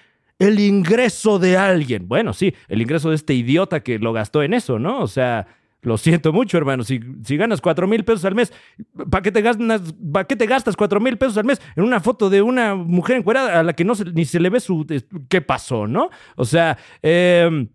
el 0.43 0.59
ingreso 0.59 1.39
de 1.39 1.57
alguien. 1.57 2.07
Bueno, 2.07 2.33
sí, 2.33 2.53
el 2.67 2.81
ingreso 2.81 3.09
de 3.09 3.15
este 3.15 3.33
idiota 3.33 3.81
que 3.81 3.99
lo 3.99 4.13
gastó 4.13 4.43
en 4.43 4.53
eso, 4.53 4.79
¿no? 4.79 5.01
O 5.01 5.07
sea, 5.07 5.47
lo 5.81 5.97
siento 5.97 6.31
mucho, 6.31 6.57
hermano. 6.57 6.83
Si, 6.83 6.99
si 7.25 7.35
ganas 7.35 7.59
cuatro 7.59 7.87
mil 7.87 8.05
pesos 8.05 8.23
al 8.25 8.35
mes, 8.35 8.53
¿para 9.09 9.21
qué, 9.21 9.31
te 9.31 9.41
gastas, 9.41 9.93
¿para 10.11 10.25
qué 10.25 10.35
te 10.35 10.45
gastas 10.45 10.75
cuatro 10.77 10.99
mil 10.99 11.17
pesos 11.17 11.37
al 11.37 11.45
mes 11.45 11.61
en 11.75 11.83
una 11.83 11.99
foto 11.99 12.29
de 12.29 12.41
una 12.41 12.75
mujer 12.75 13.17
encuerada 13.17 13.59
a 13.59 13.63
la 13.63 13.73
que 13.73 13.83
no 13.83 13.93
se- 13.95 14.05
ni 14.05 14.23
se 14.25 14.39
le 14.39 14.49
ve 14.49 14.59
su... 14.59 14.85
¿Qué 15.29 15.41
pasó, 15.41 15.85
no? 15.87 16.09
O 16.37 16.45
sea, 16.45 16.77
eh, 17.01 17.67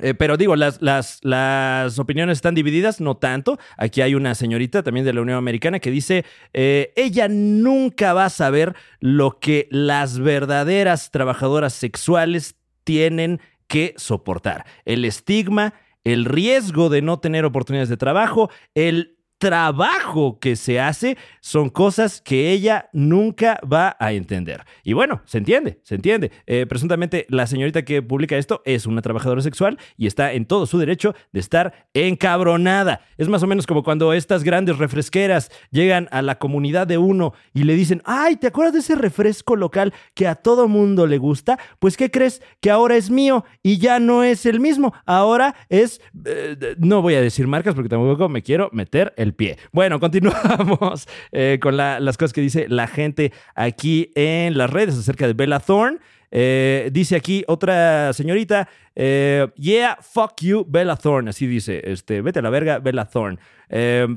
eh, 0.00 0.14
pero 0.14 0.36
digo, 0.36 0.56
las, 0.56 0.80
las, 0.80 1.18
las 1.22 1.98
opiniones 1.98 2.38
están 2.38 2.54
divididas, 2.54 3.00
no 3.00 3.16
tanto. 3.16 3.58
Aquí 3.76 4.00
hay 4.00 4.14
una 4.14 4.34
señorita 4.34 4.82
también 4.82 5.04
de 5.04 5.12
la 5.12 5.20
Unión 5.20 5.36
Americana 5.36 5.80
que 5.80 5.90
dice, 5.90 6.24
eh, 6.52 6.92
ella 6.96 7.28
nunca 7.28 8.14
va 8.14 8.26
a 8.26 8.30
saber 8.30 8.74
lo 9.00 9.38
que 9.38 9.68
las 9.70 10.18
verdaderas 10.18 11.10
trabajadoras 11.10 11.72
sexuales 11.74 12.56
tienen 12.84 13.40
que 13.66 13.94
soportar. 13.96 14.64
El 14.84 15.04
estigma, 15.04 15.74
el 16.04 16.24
riesgo 16.24 16.88
de 16.88 17.02
no 17.02 17.20
tener 17.20 17.44
oportunidades 17.44 17.88
de 17.88 17.96
trabajo, 17.96 18.50
el 18.74 19.18
trabajo 19.42 20.38
que 20.38 20.54
se 20.54 20.78
hace 20.78 21.18
son 21.40 21.68
cosas 21.68 22.20
que 22.20 22.52
ella 22.52 22.88
nunca 22.92 23.58
va 23.60 23.96
a 23.98 24.12
entender. 24.12 24.64
Y 24.84 24.92
bueno, 24.92 25.20
se 25.24 25.38
entiende, 25.38 25.80
se 25.82 25.96
entiende. 25.96 26.30
Eh, 26.46 26.64
presuntamente 26.68 27.26
la 27.28 27.48
señorita 27.48 27.84
que 27.84 28.02
publica 28.02 28.36
esto 28.36 28.62
es 28.64 28.86
una 28.86 29.02
trabajadora 29.02 29.42
sexual 29.42 29.80
y 29.96 30.06
está 30.06 30.32
en 30.32 30.46
todo 30.46 30.64
su 30.66 30.78
derecho 30.78 31.16
de 31.32 31.40
estar 31.40 31.88
encabronada. 31.92 33.00
Es 33.18 33.26
más 33.26 33.42
o 33.42 33.48
menos 33.48 33.66
como 33.66 33.82
cuando 33.82 34.12
estas 34.12 34.44
grandes 34.44 34.78
refresqueras 34.78 35.50
llegan 35.72 36.06
a 36.12 36.22
la 36.22 36.38
comunidad 36.38 36.86
de 36.86 36.98
uno 36.98 37.32
y 37.52 37.64
le 37.64 37.74
dicen, 37.74 38.00
ay, 38.04 38.36
¿te 38.36 38.46
acuerdas 38.46 38.74
de 38.74 38.78
ese 38.78 38.94
refresco 38.94 39.56
local 39.56 39.92
que 40.14 40.28
a 40.28 40.36
todo 40.36 40.68
mundo 40.68 41.08
le 41.08 41.18
gusta? 41.18 41.58
Pues 41.80 41.96
¿qué 41.96 42.12
crees? 42.12 42.42
Que 42.60 42.70
ahora 42.70 42.94
es 42.94 43.10
mío 43.10 43.44
y 43.60 43.78
ya 43.78 43.98
no 43.98 44.22
es 44.22 44.46
el 44.46 44.60
mismo. 44.60 44.94
Ahora 45.04 45.56
es... 45.68 46.00
eh, 46.26 46.76
no 46.78 47.02
voy 47.02 47.16
a 47.16 47.20
decir 47.20 47.48
marcas 47.48 47.74
porque 47.74 47.88
tampoco 47.88 48.28
me 48.28 48.42
quiero 48.42 48.70
meter 48.72 49.12
el 49.16 49.31
pie. 49.32 49.58
Bueno, 49.72 49.98
continuamos 50.00 51.08
eh, 51.32 51.58
con 51.60 51.76
la- 51.76 52.00
las 52.00 52.16
cosas 52.16 52.32
que 52.32 52.40
dice 52.40 52.66
la 52.68 52.86
gente 52.86 53.32
aquí 53.54 54.10
en 54.14 54.56
las 54.58 54.70
redes 54.70 54.96
acerca 54.98 55.26
de 55.26 55.32
Bella 55.34 55.60
Thorne. 55.60 55.98
Eh, 56.34 56.88
dice 56.92 57.14
aquí 57.14 57.44
otra 57.46 58.12
señorita, 58.14 58.66
eh, 58.96 59.48
yeah, 59.56 59.98
fuck 60.00 60.40
you, 60.40 60.64
Bella 60.66 60.96
Thorne, 60.96 61.28
así 61.28 61.46
dice, 61.46 61.82
este, 61.84 62.22
vete 62.22 62.38
a 62.38 62.42
la 62.42 62.48
verga, 62.48 62.78
Bella 62.78 63.04
Thorne. 63.04 63.38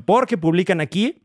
Porque 0.06 0.38
publican 0.38 0.80
aquí 0.80 1.22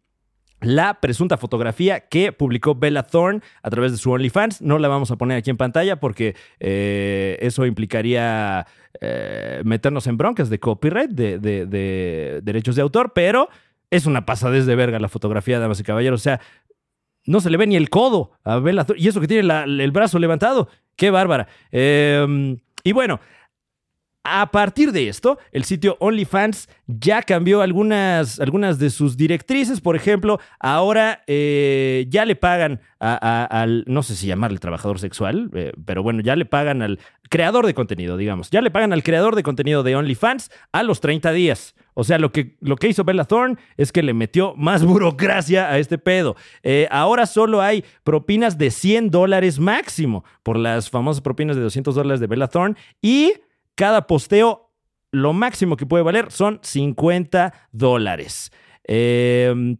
la 0.59 0.99
presunta 1.01 1.37
fotografía 1.37 2.01
que 2.01 2.31
publicó 2.33 2.75
Bella 2.75 3.03
Thorne 3.03 3.39
a 3.63 3.69
través 3.69 3.93
de 3.93 3.97
su 3.97 4.11
OnlyFans. 4.11 4.61
No 4.61 4.77
la 4.79 4.89
vamos 4.89 5.11
a 5.11 5.15
poner 5.15 5.37
aquí 5.37 5.49
en 5.49 5.57
pantalla 5.57 5.99
porque 5.99 6.35
eso 6.59 7.65
implicaría 7.65 8.67
meternos 9.63 10.07
en 10.07 10.17
broncas 10.17 10.49
de 10.49 10.59
copyright, 10.59 11.09
de 11.11 12.41
derechos 12.43 12.75
de 12.75 12.81
autor, 12.81 13.13
pero 13.15 13.49
es 13.91 14.05
una 14.05 14.25
pasadez 14.25 14.65
de 14.65 14.75
verga 14.75 14.99
la 14.99 15.09
fotografía, 15.09 15.59
damas 15.59 15.79
y 15.79 15.83
caballeros. 15.83 16.21
O 16.21 16.23
sea, 16.23 16.39
no 17.25 17.39
se 17.41 17.49
le 17.49 17.57
ve 17.57 17.67
ni 17.67 17.75
el 17.75 17.89
codo 17.89 18.31
a 18.43 18.57
Bella. 18.57 18.85
Y 18.95 19.07
eso 19.07 19.21
que 19.21 19.27
tiene 19.27 19.53
el 19.63 19.91
brazo 19.91 20.17
levantado. 20.17 20.69
¡Qué 20.95 21.11
bárbara! 21.11 21.47
Eh, 21.71 22.57
y 22.83 22.91
bueno, 22.93 23.19
a 24.23 24.51
partir 24.51 24.91
de 24.91 25.07
esto, 25.07 25.39
el 25.51 25.63
sitio 25.63 25.97
OnlyFans 25.99 26.69
ya 26.85 27.23
cambió 27.23 27.61
algunas, 27.61 28.39
algunas 28.39 28.77
de 28.77 28.91
sus 28.91 29.17
directrices. 29.17 29.81
Por 29.81 29.95
ejemplo, 29.95 30.39
ahora 30.59 31.23
eh, 31.25 32.05
ya 32.09 32.25
le 32.25 32.35
pagan 32.35 32.81
al, 32.99 33.83
no 33.87 34.03
sé 34.03 34.15
si 34.15 34.27
llamarle 34.27 34.59
trabajador 34.59 34.99
sexual, 34.99 35.49
eh, 35.55 35.71
pero 35.85 36.03
bueno, 36.03 36.21
ya 36.21 36.35
le 36.35 36.45
pagan 36.45 36.83
al 36.83 36.99
creador 37.29 37.65
de 37.65 37.73
contenido, 37.73 38.15
digamos. 38.15 38.51
Ya 38.51 38.61
le 38.61 38.69
pagan 38.69 38.93
al 38.93 39.01
creador 39.01 39.35
de 39.35 39.41
contenido 39.41 39.81
de 39.81 39.95
OnlyFans 39.95 40.51
a 40.71 40.83
los 40.83 41.01
30 41.01 41.31
días. 41.31 41.73
O 41.95 42.03
sea, 42.03 42.19
lo 42.19 42.31
que, 42.31 42.57
lo 42.61 42.75
que 42.75 42.89
hizo 42.89 43.03
Bella 43.03 43.25
Thorne 43.25 43.57
es 43.77 43.91
que 43.91 44.03
le 44.03 44.13
metió 44.13 44.53
más 44.55 44.83
burocracia 44.85 45.69
a 45.69 45.79
este 45.79 45.97
pedo. 45.97 46.35
Eh, 46.61 46.87
ahora 46.91 47.25
solo 47.25 47.61
hay 47.61 47.83
propinas 48.03 48.57
de 48.57 48.69
100 48.69 49.09
dólares 49.09 49.59
máximo 49.59 50.23
por 50.43 50.57
las 50.57 50.89
famosas 50.89 51.21
propinas 51.21 51.55
de 51.55 51.63
200 51.63 51.95
dólares 51.95 52.19
de 52.19 52.27
Bella 52.27 52.47
Thorne 52.47 52.75
y 53.01 53.33
cada 53.75 54.07
posteo, 54.07 54.71
lo 55.11 55.33
máximo 55.33 55.77
que 55.77 55.85
puede 55.85 56.03
valer 56.03 56.31
son 56.31 56.59
50 56.61 57.53
dólares. 57.71 58.51
Eh, 58.87 59.77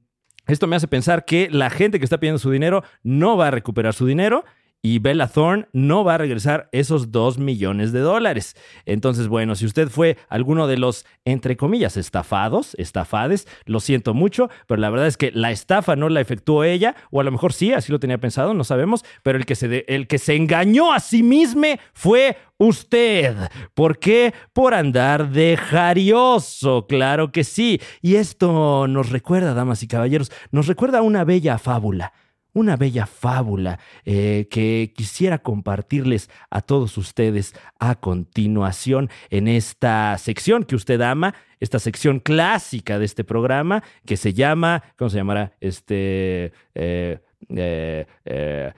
esto 0.47 0.67
me 0.67 0.75
hace 0.75 0.87
pensar 0.87 1.25
que 1.25 1.49
la 1.49 1.69
gente 1.69 1.99
que 1.99 2.05
está 2.05 2.19
pidiendo 2.19 2.39
su 2.39 2.51
dinero 2.51 2.83
no 3.03 3.37
va 3.37 3.47
a 3.47 3.51
recuperar 3.51 3.93
su 3.93 4.05
dinero 4.05 4.43
y 4.81 4.99
Bella 4.99 5.27
Thorne 5.27 5.67
no 5.73 6.03
va 6.03 6.15
a 6.15 6.17
regresar 6.17 6.69
esos 6.71 7.11
2 7.11 7.37
millones 7.37 7.91
de 7.91 7.99
dólares. 7.99 8.55
Entonces, 8.85 9.27
bueno, 9.27 9.55
si 9.55 9.65
usted 9.65 9.89
fue 9.89 10.17
alguno 10.27 10.67
de 10.67 10.77
los, 10.77 11.05
entre 11.23 11.55
comillas, 11.55 11.97
estafados, 11.97 12.75
estafades, 12.77 13.47
lo 13.65 13.79
siento 13.79 14.13
mucho, 14.13 14.49
pero 14.67 14.81
la 14.81 14.89
verdad 14.89 15.07
es 15.07 15.17
que 15.17 15.31
la 15.31 15.51
estafa 15.51 15.95
no 15.95 16.09
la 16.09 16.21
efectuó 16.21 16.63
ella, 16.63 16.95
o 17.11 17.21
a 17.21 17.23
lo 17.23 17.31
mejor 17.31 17.53
sí, 17.53 17.73
así 17.73 17.91
lo 17.91 17.99
tenía 17.99 18.17
pensado, 18.17 18.53
no 18.53 18.63
sabemos, 18.63 19.05
pero 19.23 19.37
el 19.37 19.45
que 19.45 19.55
se, 19.55 19.85
el 19.87 20.07
que 20.07 20.17
se 20.17 20.35
engañó 20.35 20.93
a 20.93 20.99
sí 20.99 21.21
mismo 21.21 21.51
fue 21.93 22.37
usted. 22.57 23.35
¿Por 23.73 23.99
qué? 23.99 24.33
Por 24.53 24.73
andar 24.73 25.29
de 25.29 25.57
jarioso, 25.57 26.87
claro 26.87 27.31
que 27.31 27.43
sí. 27.43 27.81
Y 28.01 28.15
esto 28.15 28.87
nos 28.87 29.09
recuerda, 29.09 29.53
damas 29.53 29.83
y 29.83 29.87
caballeros, 29.87 30.31
nos 30.51 30.67
recuerda 30.67 31.01
una 31.01 31.23
bella 31.23 31.57
fábula. 31.57 32.13
Una 32.53 32.75
bella 32.75 33.05
fábula 33.05 33.79
eh, 34.03 34.47
que 34.51 34.91
quisiera 34.95 35.37
compartirles 35.37 36.29
a 36.49 36.61
todos 36.61 36.97
ustedes 36.97 37.53
a 37.79 37.95
continuación 37.95 39.09
en 39.29 39.47
esta 39.47 40.17
sección 40.17 40.65
que 40.65 40.75
usted 40.75 40.99
ama, 40.99 41.33
esta 41.61 41.79
sección 41.79 42.19
clásica 42.19 42.99
de 42.99 43.05
este 43.05 43.23
programa 43.23 43.83
que 44.05 44.17
se 44.17 44.33
llama, 44.33 44.83
¿cómo 44.97 45.09
se 45.09 45.17
llamará? 45.17 45.53
Este, 45.61 46.51
eh, 46.75 47.19
eh, 47.49 48.73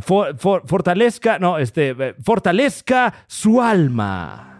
fortalezca, 0.00 1.40
no, 1.40 1.58
este, 1.58 2.14
fortalezca 2.22 3.12
su 3.26 3.60
alma. 3.60 4.52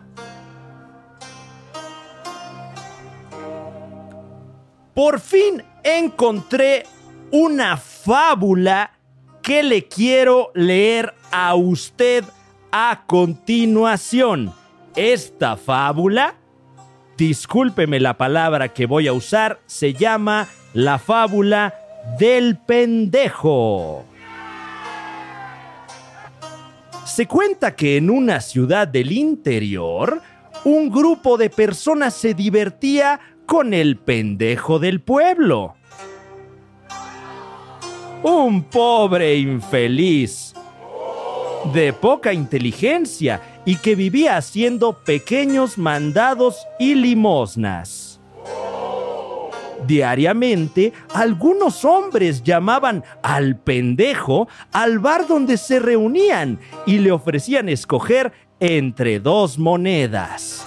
Por 4.93 5.21
fin 5.21 5.62
encontré 5.83 6.85
una 7.33 7.79
fábula 7.79 8.92
que 9.42 9.62
le 9.62 9.88
quiero 9.88 10.53
leer 10.55 11.14
a 11.33 11.55
usted 11.55 12.25
a 12.71 13.05
continuación. 13.07 14.53
Esta 14.95 15.57
fábula, 15.57 16.35
discúlpeme 17.16 17.99
la 18.01 18.18
palabra 18.18 18.68
que 18.68 18.87
voy 18.87 19.09
a 19.09 19.14
usar, 19.14 19.61
se 19.66 19.95
llama 19.95 20.47
la 20.75 20.99
fábula 20.99 21.75
del 22.18 22.59
pendejo. 22.59 24.05
Se 27.07 27.27
cuenta 27.27 27.75
que 27.75 27.97
en 27.97 28.11
una 28.11 28.40
ciudad 28.40 28.87
del 28.87 29.11
interior, 29.11 30.21
un 30.64 30.90
grupo 30.90 31.38
de 31.38 31.49
personas 31.49 32.14
se 32.14 32.35
divertía 32.35 33.21
con 33.47 33.73
el 33.73 33.97
pendejo 33.97 34.79
del 34.79 35.01
pueblo. 35.01 35.75
Un 38.23 38.63
pobre 38.63 39.37
infeliz 39.37 40.55
de 41.75 41.93
poca 41.93 42.33
inteligencia 42.33 43.41
y 43.65 43.77
que 43.77 43.95
vivía 43.95 44.37
haciendo 44.37 44.93
pequeños 44.93 45.77
mandados 45.77 46.67
y 46.79 46.95
limosnas. 46.95 48.21
Diariamente, 49.87 50.93
algunos 51.13 51.85
hombres 51.85 52.45
llamaban 52.45 53.03
al 53.23 53.57
pendejo 53.57 54.47
al 54.73 55.01
bar 55.01 55.27
donde 55.27 55.57
se 55.57 55.81
reunían 55.81 56.61
y 56.87 56.99
le 56.99 57.11
ofrecían 57.11 57.69
escoger 57.69 58.33
entre 58.61 59.19
dos 59.19 59.59
monedas. 59.59 60.65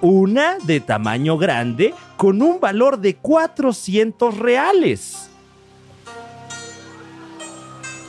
Una 0.00 0.56
de 0.64 0.80
tamaño 0.80 1.36
grande 1.36 1.92
con 2.16 2.40
un 2.40 2.58
valor 2.58 2.98
de 2.98 3.16
400 3.16 4.38
reales. 4.38 5.31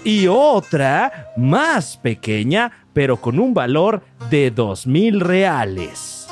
Y 0.04 0.28
otra 0.28 1.32
más 1.38 1.98
pequeña, 1.98 2.86
pero 2.94 3.18
con 3.18 3.40
un 3.40 3.54
valor 3.54 4.04
de 4.30 4.52
2,000 4.52 5.20
reales. 5.20 6.28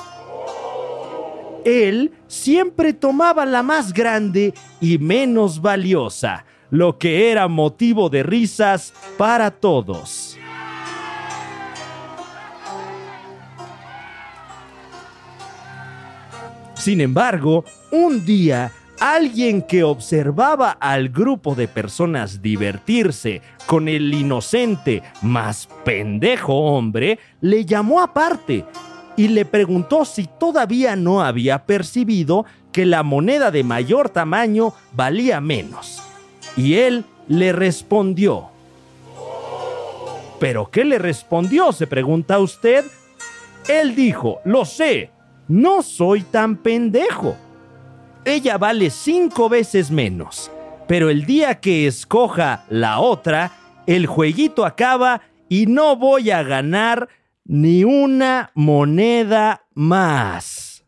Él 1.63 2.11
siempre 2.27 2.93
tomaba 2.93 3.45
la 3.45 3.63
más 3.63 3.93
grande 3.93 4.53
y 4.79 4.97
menos 4.97 5.61
valiosa, 5.61 6.45
lo 6.69 6.97
que 6.97 7.31
era 7.31 7.47
motivo 7.47 8.09
de 8.09 8.23
risas 8.23 8.93
para 9.17 9.51
todos. 9.51 10.37
Sin 16.81 16.99
embargo, 16.99 17.63
un 17.91 18.25
día, 18.25 18.71
alguien 19.01 19.63
que 19.63 19.83
observaba 19.83 20.77
al 20.79 21.09
grupo 21.09 21.55
de 21.55 21.67
personas 21.67 22.43
divertirse 22.43 23.41
con 23.65 23.87
el 23.87 24.13
inocente 24.13 25.01
más 25.23 25.67
pendejo 25.83 26.53
hombre, 26.53 27.17
le 27.41 27.65
llamó 27.65 27.99
aparte 27.99 28.63
y 29.17 29.27
le 29.29 29.43
preguntó 29.43 30.05
si 30.05 30.27
todavía 30.27 30.95
no 30.95 31.23
había 31.23 31.65
percibido 31.65 32.45
que 32.71 32.85
la 32.85 33.01
moneda 33.01 33.49
de 33.49 33.63
mayor 33.63 34.09
tamaño 34.09 34.73
valía 34.93 35.41
menos. 35.41 36.03
Y 36.55 36.75
él 36.75 37.03
le 37.27 37.53
respondió. 37.53 38.49
¿Pero 40.39 40.69
qué 40.69 40.85
le 40.85 40.99
respondió? 40.99 41.71
se 41.71 41.87
pregunta 41.87 42.37
usted. 42.37 42.85
Él 43.67 43.95
dijo, 43.95 44.41
lo 44.45 44.63
sé, 44.63 45.09
no 45.47 45.81
soy 45.81 46.21
tan 46.21 46.57
pendejo. 46.57 47.35
Ella 48.23 48.59
vale 48.59 48.91
cinco 48.91 49.49
veces 49.49 49.89
menos, 49.89 50.51
pero 50.87 51.09
el 51.09 51.25
día 51.25 51.59
que 51.59 51.87
escoja 51.87 52.65
la 52.69 52.99
otra, 52.99 53.51
el 53.87 54.05
jueguito 54.05 54.63
acaba 54.63 55.21
y 55.49 55.65
no 55.65 55.95
voy 55.95 56.29
a 56.29 56.43
ganar 56.43 57.09
ni 57.45 57.83
una 57.83 58.51
moneda 58.53 59.65
más. 59.73 60.83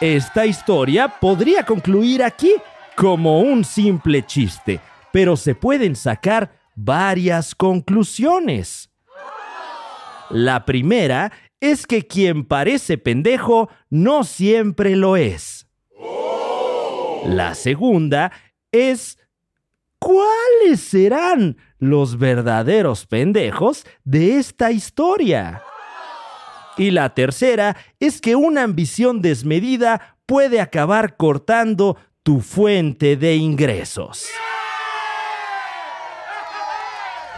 Esta 0.00 0.46
historia 0.46 1.08
podría 1.08 1.64
concluir 1.64 2.22
aquí 2.22 2.54
como 2.96 3.40
un 3.40 3.62
simple 3.62 4.24
chiste, 4.24 4.80
pero 5.12 5.36
se 5.36 5.54
pueden 5.54 5.96
sacar 5.96 6.50
varias 6.74 7.54
conclusiones. 7.54 8.90
La 10.30 10.64
primera 10.64 11.30
es 11.70 11.86
que 11.86 12.06
quien 12.06 12.44
parece 12.44 12.98
pendejo 12.98 13.70
no 13.88 14.24
siempre 14.24 14.96
lo 14.96 15.16
es. 15.16 15.66
La 17.24 17.54
segunda 17.54 18.32
es 18.70 19.18
¿cuáles 19.98 20.80
serán 20.80 21.56
los 21.78 22.18
verdaderos 22.18 23.06
pendejos 23.06 23.86
de 24.04 24.36
esta 24.36 24.72
historia? 24.72 25.62
Y 26.76 26.90
la 26.90 27.14
tercera 27.14 27.76
es 27.98 28.20
que 28.20 28.36
una 28.36 28.62
ambición 28.62 29.22
desmedida 29.22 30.18
puede 30.26 30.60
acabar 30.60 31.16
cortando 31.16 31.96
tu 32.22 32.40
fuente 32.40 33.16
de 33.16 33.36
ingresos. 33.36 34.26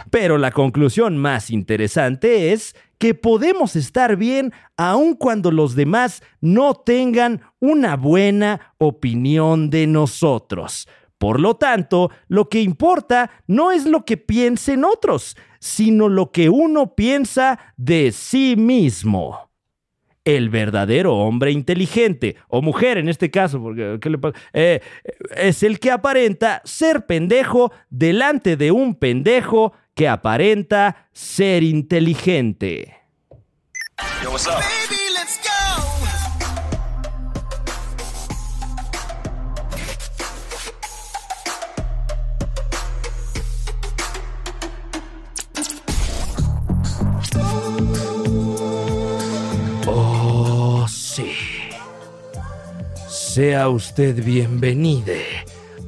Pero 0.09 0.37
la 0.37 0.51
conclusión 0.51 1.17
más 1.17 1.49
interesante 1.49 2.53
es 2.53 2.75
que 2.97 3.13
podemos 3.13 3.75
estar 3.75 4.15
bien 4.15 4.53
aun 4.75 5.15
cuando 5.15 5.51
los 5.51 5.75
demás 5.75 6.23
no 6.41 6.73
tengan 6.75 7.41
una 7.59 7.95
buena 7.95 8.73
opinión 8.77 9.69
de 9.69 9.87
nosotros. 9.87 10.87
Por 11.17 11.39
lo 11.39 11.55
tanto, 11.55 12.11
lo 12.27 12.47
que 12.47 12.61
importa 12.61 13.31
no 13.47 13.71
es 13.71 13.85
lo 13.85 14.05
que 14.05 14.17
piensen 14.17 14.85
otros, 14.85 15.35
sino 15.59 16.09
lo 16.09 16.31
que 16.31 16.49
uno 16.49 16.95
piensa 16.95 17.73
de 17.75 18.11
sí 18.11 18.55
mismo. 18.55 19.49
El 20.23 20.49
verdadero 20.49 21.15
hombre 21.15 21.51
inteligente, 21.51 22.35
o 22.49 22.61
mujer 22.61 22.97
en 22.97 23.07
este 23.07 23.31
caso, 23.31 23.61
porque 23.61 23.97
¿qué 24.01 24.09
le? 24.09 24.19
Eh, 24.53 24.81
es 25.37 25.63
el 25.63 25.79
que 25.79 25.89
aparenta 25.89 26.61
ser 26.65 27.05
pendejo 27.05 27.71
delante 27.89 28.57
de 28.57 28.71
un 28.71 28.95
pendejo 28.95 29.73
que 29.97 30.07
aparenta 30.07 31.09
ser 31.11 31.63
inteligente. 31.63 32.95
Yo, 34.23 34.29
what's 34.29 34.45
up? 34.45 34.53
Baby, 34.59 35.01
let's 35.15 35.39
go. 35.41 35.49
Oh, 49.87 50.85
sí. 50.87 51.31
Sea 53.09 53.67
usted 53.67 54.23
bienvenido 54.23 55.15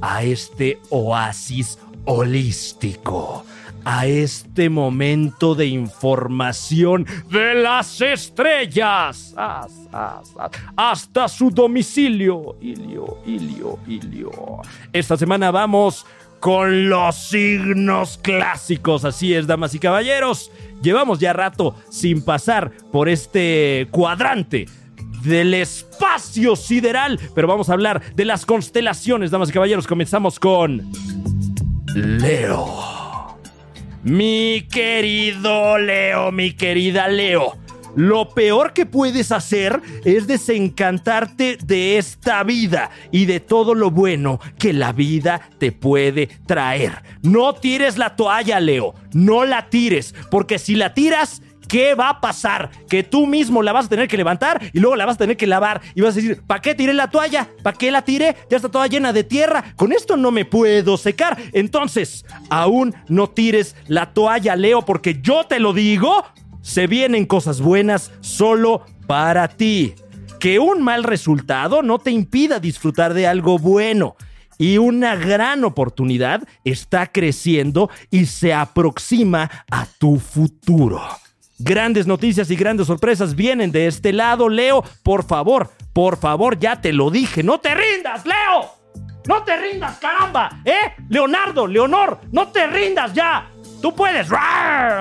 a 0.02 0.24
este 0.24 0.80
oasis 0.89 1.78
holístico, 2.06 3.45
a 3.91 4.06
este 4.06 4.69
momento 4.69 5.56
de 5.56 5.65
información 5.65 7.08
de 7.32 7.56
las 7.56 7.99
estrellas, 8.02 9.34
As, 9.36 9.71
as, 9.91 10.36
as, 10.38 10.52
hasta 10.75 11.28
su 11.28 11.49
domicilio. 11.49 12.56
Ilio, 12.62 13.17
Ilio, 13.25 13.80
Ilio. 13.88 14.32
Esta 14.93 15.17
semana 15.17 15.49
vamos 15.49 16.06
con 16.39 16.88
los 16.88 17.15
signos 17.15 18.19
clásicos. 18.21 19.06
Así 19.06 19.34
es, 19.34 19.47
damas 19.47 19.73
y 19.73 19.80
caballeros. 19.80 20.52
Llevamos 20.84 21.17
ya 21.17 21.34
rato 21.34 21.75
sin 21.89 22.23
pasar 22.23 22.71
por 22.91 23.10
este 23.10 23.88
cuadrante 23.89 24.67
del 25.23 25.56
espacio 25.56 26.56
sideral, 26.56 27.19
pero 27.34 27.47
vamos 27.47 27.71
a 27.71 27.73
hablar 27.73 28.13
de 28.13 28.25
las 28.25 28.45
constelaciones, 28.45 29.32
damas 29.32 29.49
y 29.49 29.54
caballeros. 29.54 29.88
Comenzamos 29.88 30.39
con 30.39 30.91
Leo. 31.95 32.98
Mi 34.03 34.65
querido 34.71 35.77
Leo, 35.77 36.31
mi 36.31 36.53
querida 36.53 37.09
Leo. 37.09 37.57
Lo 37.95 38.29
peor 38.29 38.71
que 38.71 38.85
puedes 38.85 39.31
hacer 39.31 39.81
es 40.05 40.25
desencantarte 40.25 41.57
de 41.62 41.97
esta 41.97 42.43
vida 42.43 42.91
y 43.12 43.25
de 43.25 43.41
todo 43.41 43.75
lo 43.75 43.91
bueno 43.91 44.39
que 44.57 44.71
la 44.71 44.93
vida 44.93 45.49
te 45.57 45.73
puede 45.73 46.27
traer. 46.45 47.03
No 47.23 47.55
tires 47.55 47.97
la 47.97 48.15
toalla, 48.15 48.59
Leo. 48.62 48.93
No 49.13 49.43
la 49.43 49.69
tires, 49.69 50.15
porque 50.31 50.59
si 50.59 50.75
la 50.75 50.93
tiras, 50.93 51.41
¿qué 51.69 51.95
va 51.95 52.10
a 52.10 52.19
pasar? 52.19 52.69
Que 52.89 53.03
tú 53.03 53.25
mismo 53.25 53.63
la 53.63 53.71
vas 53.71 53.86
a 53.86 53.89
tener 53.89 54.10
que 54.10 54.17
levantar 54.17 54.60
y 54.73 54.79
luego 54.79 54.97
la 54.97 55.05
vas 55.05 55.15
a 55.15 55.19
tener 55.19 55.38
que 55.38 55.47
lavar 55.47 55.79
y 55.95 56.01
vas 56.01 56.13
a 56.13 56.19
decir, 56.19 56.41
¿para 56.45 56.62
qué 56.62 56.75
tiré 56.75 56.93
la 56.93 57.10
toalla? 57.10 57.47
¿Para 57.63 57.77
qué 57.77 57.91
la 57.91 58.01
tiré? 58.01 58.36
Ya 58.49 58.58
está 58.58 58.67
toda 58.67 58.88
llena 58.88 59.13
de 59.13 59.23
tierra. 59.23 59.63
Con 59.77 59.93
esto 59.93 60.17
no 60.17 60.32
me 60.32 60.43
puedo 60.43 60.97
secar. 60.97 61.38
Entonces, 61.53 62.25
aún 62.49 62.93
no 63.08 63.29
tires 63.29 63.77
la 63.88 64.13
toalla, 64.13 64.58
Leo, 64.58 64.84
porque 64.84 65.19
yo 65.21 65.45
te 65.45 65.60
lo 65.60 65.71
digo, 65.71 66.25
se 66.62 66.88
vienen 66.88 67.25
cosas 67.25 67.62
buenas 67.62 68.12
solo 68.19 68.84
para 69.08 69.47
ti. 69.47 69.93
Que 70.39 70.58
un 70.58 70.82
mal 70.82 71.03
resultado 71.03 71.84
no 71.84 71.99
te 71.99 72.12
impida 72.12 72.60
disfrutar 72.60 73.13
de 73.13 73.27
algo 73.27 73.60
bueno. 73.60 74.15
Y 74.58 74.77
una 74.77 75.15
gran 75.15 75.63
oportunidad 75.63 76.43
está 76.65 77.08
creciendo 77.08 77.89
y 78.10 78.25
se 78.25 78.53
aproxima 78.53 79.49
a 79.71 79.86
tu 79.86 80.17
futuro. 80.17 81.01
Grandes 81.60 82.08
noticias 82.08 82.50
y 82.52 82.56
grandes 82.56 82.88
sorpresas 82.88 83.36
vienen 83.36 83.72
de 83.72 83.88
este 83.88 84.13
lado, 84.13 84.48
Leo. 84.48 84.84
Por 85.04 85.26
favor, 85.26 85.69
por 85.91 86.17
favor, 86.17 86.58
ya 86.58 86.80
te 86.80 86.93
lo 86.93 87.10
dije. 87.12 87.43
No 87.43 87.60
te 87.60 87.76
rindas, 87.76 88.26
Leo. 88.26 88.80
No 89.28 89.43
te 89.43 89.58
rindas, 89.58 89.98
caramba. 89.98 90.62
¿Eh? 90.63 90.93
Leonardo, 91.10 91.67
Leonor, 91.67 92.22
no 92.32 92.48
te 92.48 92.65
rindas 92.65 93.13
ya. 93.13 93.50
Tú 93.82 93.93
puedes. 93.93 94.30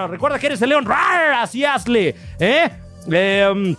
Recuerda 0.09 0.38
que 0.38 0.47
eres 0.47 0.61
el 0.62 0.71
león. 0.71 0.85
¡Rar! 0.85 1.35
Así 1.35 1.64
hazle. 1.64 2.14
¿Eh? 2.38 2.68
Eh, 3.11 3.77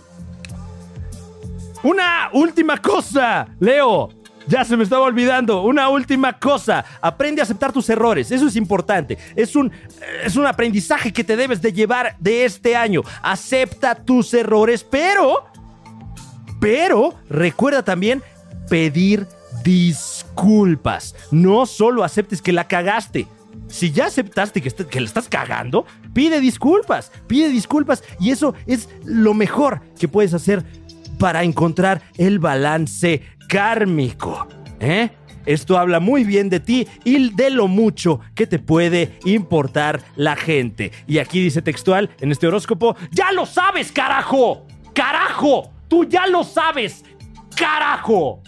una 1.82 2.30
última 2.32 2.78
cosa, 2.78 3.46
Leo. 3.60 4.19
Ya 4.50 4.64
se 4.64 4.76
me 4.76 4.82
estaba 4.82 5.04
olvidando. 5.04 5.62
Una 5.62 5.88
última 5.88 6.32
cosa. 6.32 6.84
Aprende 7.00 7.40
a 7.40 7.44
aceptar 7.44 7.72
tus 7.72 7.88
errores. 7.88 8.32
Eso 8.32 8.48
es 8.48 8.56
importante. 8.56 9.16
Es 9.36 9.54
un, 9.54 9.70
es 10.24 10.34
un 10.34 10.44
aprendizaje 10.44 11.12
que 11.12 11.22
te 11.22 11.36
debes 11.36 11.62
de 11.62 11.72
llevar 11.72 12.16
de 12.18 12.44
este 12.44 12.74
año. 12.74 13.02
Acepta 13.22 13.94
tus 13.94 14.34
errores, 14.34 14.82
pero... 14.82 15.46
Pero 16.60 17.14
recuerda 17.28 17.84
también 17.84 18.24
pedir 18.68 19.28
disculpas. 19.62 21.14
No 21.30 21.64
solo 21.64 22.02
aceptes 22.02 22.42
que 22.42 22.52
la 22.52 22.66
cagaste. 22.66 23.28
Si 23.68 23.92
ya 23.92 24.06
aceptaste 24.06 24.60
que, 24.60 24.70
que 24.70 25.00
la 25.00 25.06
estás 25.06 25.28
cagando, 25.28 25.86
pide 26.12 26.40
disculpas. 26.40 27.12
Pide 27.28 27.50
disculpas. 27.50 28.02
Y 28.18 28.30
eso 28.30 28.54
es 28.66 28.88
lo 29.04 29.32
mejor 29.32 29.80
que 29.96 30.08
puedes 30.08 30.34
hacer 30.34 30.64
para 31.20 31.44
encontrar 31.44 32.02
el 32.16 32.40
balance 32.40 33.22
kármico. 33.50 34.46
¿Eh? 34.78 35.10
Esto 35.44 35.76
habla 35.76 36.00
muy 36.00 36.22
bien 36.22 36.48
de 36.48 36.60
ti 36.60 36.86
y 37.04 37.34
de 37.34 37.50
lo 37.50 37.66
mucho 37.66 38.20
que 38.34 38.46
te 38.46 38.58
puede 38.58 39.18
importar 39.24 40.00
la 40.14 40.36
gente. 40.36 40.92
Y 41.06 41.18
aquí 41.18 41.42
dice 41.42 41.60
textual 41.60 42.10
en 42.20 42.30
este 42.30 42.46
horóscopo, 42.46 42.96
ya 43.10 43.32
lo 43.32 43.44
sabes, 43.46 43.90
carajo. 43.90 44.66
Carajo. 44.94 45.72
Tú 45.88 46.04
ya 46.04 46.26
lo 46.28 46.44
sabes. 46.44 47.04
Carajo. 47.56 48.42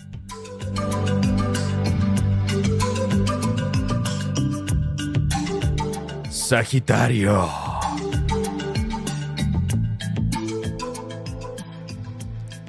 Sagitario. 6.31 7.49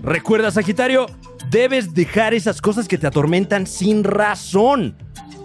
Recuerda, 0.02 0.52
Sagitario, 0.52 1.06
debes 1.53 1.93
dejar 1.93 2.33
esas 2.33 2.59
cosas 2.61 2.87
que 2.87 2.97
te 2.97 3.05
atormentan 3.05 3.67
sin 3.67 4.03
razón. 4.03 4.97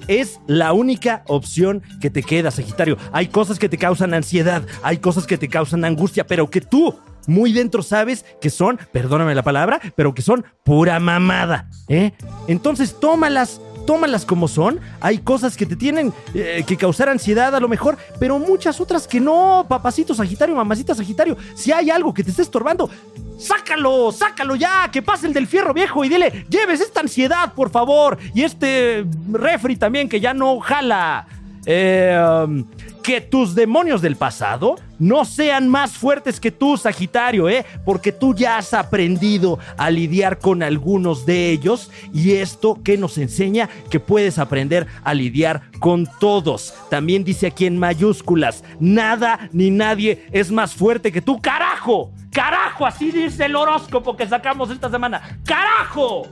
Es 0.08 0.40
la 0.46 0.72
única 0.72 1.22
opción 1.26 1.82
que 2.00 2.08
te 2.08 2.22
queda, 2.22 2.50
Sagitario. 2.50 2.96
Hay 3.12 3.28
cosas 3.28 3.58
que 3.58 3.68
te 3.68 3.76
causan 3.76 4.14
ansiedad, 4.14 4.62
hay 4.82 4.96
cosas 4.96 5.26
que 5.26 5.36
te 5.36 5.48
causan 5.48 5.84
angustia, 5.84 6.26
pero 6.26 6.48
que 6.48 6.62
tú 6.62 6.98
muy 7.26 7.52
dentro 7.52 7.82
sabes 7.82 8.24
que 8.40 8.48
son, 8.48 8.80
perdóname 8.90 9.34
la 9.34 9.42
palabra, 9.42 9.80
pero 9.96 10.14
que 10.14 10.22
son 10.22 10.46
pura 10.64 10.98
mamada, 10.98 11.68
¿eh? 11.88 12.12
Entonces 12.46 12.98
tómalas, 12.98 13.60
tómalas 13.88 14.27
como 14.27 14.48
son. 14.48 14.81
Hay 15.01 15.16
cosas 15.16 15.57
que 15.57 15.64
te 15.64 15.74
tienen 15.74 16.12
eh, 16.35 16.62
que 16.66 16.77
causar 16.77 17.09
ansiedad 17.09 17.55
a 17.55 17.59
lo 17.59 17.68
mejor, 17.68 17.96
pero 18.20 18.38
muchas 18.38 18.83
otras 18.83 19.09
que 19.09 19.18
no, 19.18 19.64
papacito 19.66 20.14
Sagitario, 20.14 20.55
mamacita 20.55 20.94
Sagitario. 20.94 21.38
Si 21.55 21.72
hay 21.72 21.88
algo 21.88 22.12
que 22.12 22.22
te 22.22 22.29
esté 22.29 22.42
estorbando, 22.42 22.90
sácalo, 23.38 24.12
sácalo 24.12 24.57
ya, 24.57 24.90
que 24.92 25.01
pase 25.01 25.27
el 25.27 25.33
del 25.33 25.46
fierro 25.46 25.72
viejo 25.72 26.05
y 26.05 26.11
dile, 26.11 26.44
lleves 26.51 26.83
esta 26.83 27.01
ansiedad, 27.01 27.55
por 27.55 27.70
favor, 27.70 28.18
y 28.35 28.42
este 28.42 29.07
refri 29.33 29.77
también 29.77 30.07
que 30.07 30.20
ya 30.20 30.35
no 30.35 30.61
jala. 30.61 31.27
Eh, 31.64 32.44
um, 32.44 32.66
que 33.03 33.22
tus 33.22 33.55
demonios 33.55 34.03
del 34.03 34.16
pasado 34.16 34.77
no 34.98 35.24
sean 35.24 35.68
más 35.68 35.92
fuertes 35.92 36.40
que 36.40 36.50
tú, 36.50 36.76
Sagitario, 36.76 37.48
¿eh? 37.48 37.64
Porque 37.84 38.12
tú 38.12 38.34
ya 38.34 38.58
has 38.58 38.74
aprendido 38.74 39.58
a 39.76 39.90
lidiar 39.90 40.38
con 40.38 40.62
algunos 40.62 41.26
de 41.26 41.50
ellos 41.50 41.90
y 42.12 42.32
esto 42.32 42.80
que 42.82 42.98
nos 42.98 43.18
enseña 43.18 43.68
que 43.90 44.00
puedes 44.00 44.38
aprender 44.38 44.87
a 45.04 45.14
lidiar 45.14 45.62
con 45.78 46.08
todos. 46.18 46.74
También 46.90 47.24
dice 47.24 47.48
aquí 47.48 47.66
en 47.66 47.78
mayúsculas, 47.78 48.64
nada 48.80 49.48
ni 49.52 49.70
nadie 49.70 50.26
es 50.32 50.50
más 50.50 50.74
fuerte 50.74 51.12
que 51.12 51.22
tú, 51.22 51.40
carajo. 51.40 52.12
Carajo, 52.32 52.87
así 52.87 53.11
dice 53.11 53.46
el 53.46 53.56
horóscopo 53.56 54.16
que 54.16 54.26
sacamos 54.28 54.70
esta 54.70 54.90
semana. 54.90 55.40
Carajo. 55.44 56.26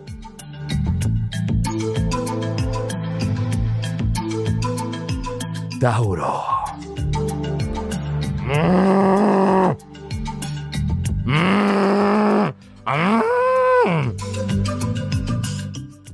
Tauro. 5.81 6.66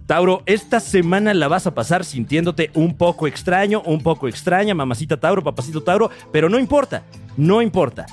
Tauro, 0.07 0.43
esta 0.47 0.81
semana 0.81 1.33
la 1.35 1.49
vas 1.49 1.67
a 1.67 1.75
pasar 1.75 2.05
sintiéndote 2.05 2.71
un 2.75 2.97
poco 2.97 3.27
extraño, 3.27 3.83
un 3.87 4.03
poco 4.03 4.29
extraña, 4.29 4.75
mamacita 4.75 5.19
Tauro, 5.19 5.43
papacito 5.43 5.83
Tauro, 5.83 6.11
pero 6.31 6.49
no 6.49 6.59
importa, 6.59 7.03
no 7.37 7.63
importa. 7.63 8.07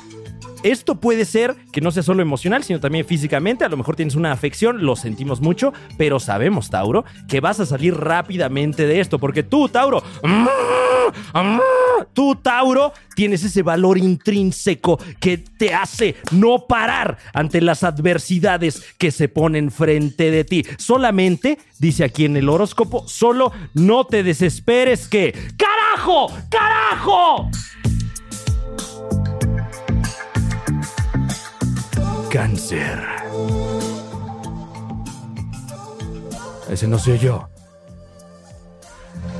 Esto 0.64 1.00
puede 1.00 1.26
ser 1.26 1.56
que 1.72 1.82
no 1.82 1.92
sea 1.92 2.04
solo 2.04 2.22
emocional, 2.22 2.64
sino 2.64 2.80
también 2.80 3.06
físicamente. 3.06 3.66
A 3.66 3.70
lo 3.70 3.78
mejor 3.78 3.96
tienes 3.96 4.16
una 4.16 4.32
afección, 4.32 4.86
lo 4.86 4.96
sentimos 4.96 5.42
mucho, 5.42 5.74
pero 5.98 6.20
sabemos, 6.20 6.70
Tauro, 6.70 7.06
que 7.28 7.40
vas 7.40 7.60
a 7.60 7.66
salir 7.66 7.96
rápidamente 7.96 8.86
de 8.86 9.00
esto, 9.00 9.20
porque 9.20 9.44
tú, 9.44 9.70
Tauro, 9.70 10.04
tú, 12.14 12.36
Tauro, 12.36 12.94
tienes 13.16 13.44
ese 13.44 13.64
valor 13.64 13.98
intrínseco 13.98 15.00
que 15.20 15.38
te 15.38 15.74
hace 15.74 16.16
no 16.32 16.66
parar 16.68 17.18
ante 17.34 17.62
las 17.62 17.84
adversidades 17.84 18.84
que 18.98 19.12
se 19.12 19.30
ponen 19.30 19.72
frente 19.72 20.32
de 20.32 20.44
ti. 20.44 20.66
Solamente, 20.78 21.58
dice 21.80 22.04
aquí 22.04 22.26
en 22.26 22.38
el 22.38 22.50
horóscopo, 22.50 23.08
solo 23.08 23.52
no 23.74 24.06
te 24.06 24.24
desesperes 24.24 25.08
que... 25.08 25.34
¡Carajo! 25.58 26.34
¡Carajo! 26.50 27.50
Cáncer. 32.32 33.00
Ese 36.70 36.88
no 36.88 37.00
soy 37.00 37.18
yo. 37.18 37.50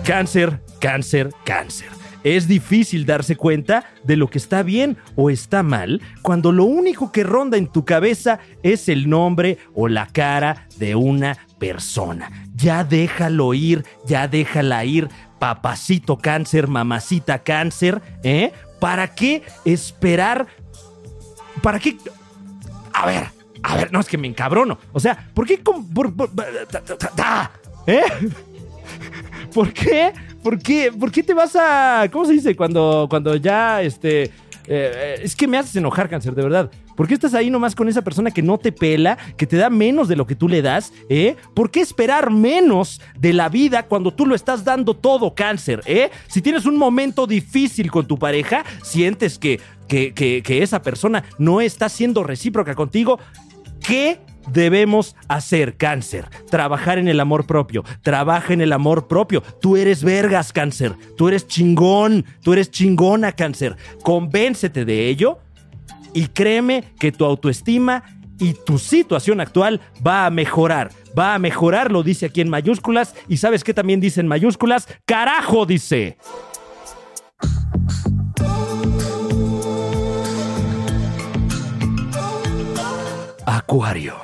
Cáncer, 0.04 0.60
cáncer, 0.80 1.30
cáncer. 1.46 1.90
Es 2.24 2.48
difícil 2.48 3.06
darse 3.06 3.36
cuenta 3.36 3.86
de 4.04 4.18
lo 4.18 4.28
que 4.32 4.40
está 4.40 4.64
bien 4.64 4.98
o 5.16 5.30
está 5.30 5.62
mal 5.62 6.02
cuando 6.24 6.52
lo 6.52 6.66
único 6.66 7.12
que 7.12 7.24
ronda 7.24 7.58
en 7.58 7.68
tu 7.68 7.86
cabeza 7.86 8.40
es 8.64 8.90
el 8.90 9.08
nombre 9.08 9.60
o 9.76 9.88
la 9.88 10.08
cara 10.08 10.68
de 10.78 10.96
una 10.96 11.38
persona. 11.60 12.32
Ya 12.56 12.84
déjalo 12.84 13.54
ir, 13.54 13.86
ya 14.08 14.28
déjala 14.28 14.84
ir, 14.84 15.10
papacito 15.38 16.18
cáncer, 16.18 16.68
mamacita 16.68 17.44
cáncer, 17.44 18.02
¿eh? 18.24 18.52
¿Para 18.80 19.14
qué 19.14 19.44
esperar? 19.64 20.48
¿Para 21.62 21.80
qué? 21.80 21.96
A 22.94 23.06
ver, 23.06 23.28
a 23.64 23.76
ver, 23.76 23.92
no 23.92 24.00
es 24.00 24.08
que 24.08 24.18
me 24.18 24.28
encabrono. 24.28 24.78
O 24.92 25.00
sea, 25.00 25.30
¿por 25.34 25.46
qué? 25.46 25.58
por-? 25.58 26.14
¿Eh? 27.88 28.02
¿Por 29.54 29.74
qué? 29.74 30.14
¿Por 30.44 30.60
qué? 30.60 30.92
¿Por 30.92 31.12
qué 31.12 31.24
te 31.24 31.34
vas 31.34 31.56
a. 31.56 32.08
¿Cómo 32.12 32.26
se 32.26 32.34
dice? 32.34 32.56
Cuando, 32.56 33.08
cuando 33.10 33.36
ya 33.36 33.82
este. 33.82 34.24
eh, 34.24 34.32
eh, 34.68 35.16
es 35.24 35.36
que 35.36 35.48
me 35.48 35.58
haces 35.58 35.76
enojar, 35.76 36.10
cáncer, 36.10 36.34
de 36.36 36.44
verdad. 36.44 36.72
¿Por 36.96 37.08
qué 37.08 37.14
estás 37.14 37.34
ahí 37.34 37.50
nomás 37.50 37.76
con 37.76 37.88
esa 37.88 38.02
persona 38.02 38.30
que 38.30 38.42
no 38.42 38.58
te 38.58 38.74
pela, 38.74 39.18
que 39.38 39.48
te 39.48 39.56
da 39.56 39.70
menos 39.70 40.10
de 40.10 40.18
lo 40.18 40.28
que 40.28 40.36
tú 40.36 40.50
le 40.50 40.62
das? 40.62 40.92
¿Eh? 41.08 41.38
¿Por 41.54 41.72
qué 41.72 41.80
esperar 41.80 42.30
menos 42.30 43.00
de 43.18 43.32
la 43.32 43.48
vida 43.48 43.84
cuando 43.84 44.14
tú 44.14 44.26
lo 44.26 44.36
estás 44.36 44.66
dando 44.66 44.94
todo, 44.94 45.34
cáncer? 45.34 45.82
¿Eh? 45.86 46.12
Si 46.28 46.42
tienes 46.42 46.66
un 46.66 46.76
momento 46.76 47.26
difícil 47.26 47.90
con 47.90 48.06
tu 48.06 48.20
pareja, 48.20 48.66
sientes 48.84 49.40
que, 49.40 49.62
que, 49.90 50.44
esa 50.64 50.82
persona 50.82 51.24
no 51.38 51.60
está 51.60 51.90
siendo 51.90 52.24
recíproca 52.24 52.76
contigo, 52.76 53.20
¿qué 53.86 54.20
debemos 54.52 55.16
hacer, 55.28 55.76
cáncer? 55.76 56.30
Trabajar 56.50 56.98
en 57.00 57.08
el 57.08 57.20
amor 57.20 57.46
propio. 57.46 57.84
Trabaja 58.02 58.54
en 58.54 58.62
el 58.62 58.72
amor 58.72 59.08
propio. 59.08 59.42
Tú 59.60 59.76
eres 59.76 60.04
vergas, 60.04 60.54
cáncer. 60.54 60.96
Tú 61.18 61.28
eres 61.28 61.48
chingón. 61.48 62.26
Tú 62.42 62.54
eres 62.54 62.72
chingona, 62.72 63.34
cáncer. 63.34 63.76
Convéncete 64.04 64.86
de 64.86 65.10
ello 65.10 65.40
y 66.14 66.28
créeme 66.28 66.84
que 67.00 67.12
tu 67.12 67.26
autoestima 67.26 68.04
y 68.40 68.54
tu 68.54 68.80
situación 68.80 69.42
actual 69.42 69.82
va 70.06 70.26
a 70.26 70.30
mejorar. 70.30 70.92
Va 71.18 71.36
a 71.36 71.40
mejorar, 71.40 71.92
lo 71.92 72.04
dice 72.04 72.28
aquí 72.28 72.42
en 72.42 72.50
mayúsculas. 72.50 73.16
Y 73.28 73.38
sabes 73.38 73.64
qué 73.64 73.74
también 73.74 74.00
dice 74.00 74.22
en 74.22 74.28
mayúsculas? 74.28 74.88
Carajo, 75.06 75.66
dice. 75.66 76.18
Acuario. 83.70 84.16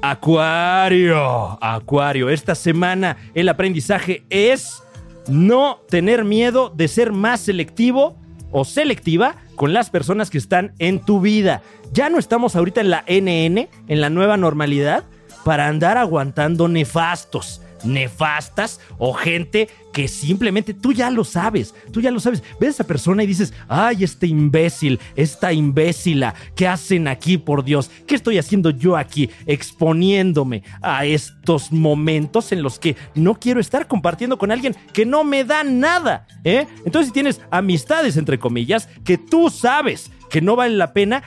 Acuario. 0.00 1.58
Acuario. 1.60 2.30
Esta 2.30 2.54
semana 2.54 3.18
el 3.34 3.50
aprendizaje 3.50 4.24
es 4.30 4.82
no 5.28 5.80
tener 5.90 6.24
miedo 6.24 6.72
de 6.74 6.88
ser 6.88 7.12
más 7.12 7.40
selectivo 7.40 8.16
o 8.50 8.64
selectiva 8.64 9.36
con 9.56 9.74
las 9.74 9.90
personas 9.90 10.30
que 10.30 10.38
están 10.38 10.72
en 10.78 11.00
tu 11.00 11.20
vida. 11.20 11.60
Ya 11.92 12.08
no 12.08 12.18
estamos 12.18 12.56
ahorita 12.56 12.80
en 12.80 12.88
la 12.88 13.04
NN, 13.06 13.68
en 13.86 14.00
la 14.00 14.08
nueva 14.08 14.38
normalidad, 14.38 15.04
para 15.44 15.66
andar 15.66 15.98
aguantando 15.98 16.66
nefastos, 16.66 17.60
nefastas 17.84 18.80
o 18.98 19.12
gente 19.12 19.68
que 19.92 20.08
simplemente 20.08 20.74
tú 20.74 20.92
ya 20.92 21.10
lo 21.10 21.24
sabes, 21.24 21.74
tú 21.90 22.02
ya 22.02 22.10
lo 22.10 22.20
sabes. 22.20 22.42
Ves 22.60 22.68
a 22.68 22.70
esa 22.70 22.84
persona 22.84 23.22
y 23.22 23.26
dices, 23.26 23.54
ay, 23.66 24.04
este 24.04 24.26
imbécil, 24.26 25.00
esta 25.14 25.52
imbécila, 25.54 26.34
¿qué 26.54 26.68
hacen 26.68 27.08
aquí, 27.08 27.38
por 27.38 27.64
Dios? 27.64 27.90
¿Qué 28.06 28.14
estoy 28.14 28.36
haciendo 28.36 28.70
yo 28.70 28.96
aquí 28.96 29.30
exponiéndome 29.46 30.62
a 30.82 31.06
estos 31.06 31.72
momentos 31.72 32.52
en 32.52 32.62
los 32.62 32.78
que 32.78 32.94
no 33.14 33.36
quiero 33.36 33.58
estar 33.58 33.86
compartiendo 33.86 34.36
con 34.36 34.50
alguien 34.50 34.76
que 34.92 35.06
no 35.06 35.24
me 35.24 35.44
da 35.44 35.64
nada? 35.64 36.26
¿eh? 36.44 36.66
Entonces, 36.84 37.08
si 37.08 37.14
tienes 37.14 37.40
amistades, 37.50 38.18
entre 38.18 38.38
comillas, 38.38 38.88
que 39.02 39.16
tú 39.16 39.48
sabes 39.48 40.10
que 40.28 40.42
no 40.42 40.56
vale 40.56 40.76
la 40.76 40.92
pena, 40.92 41.22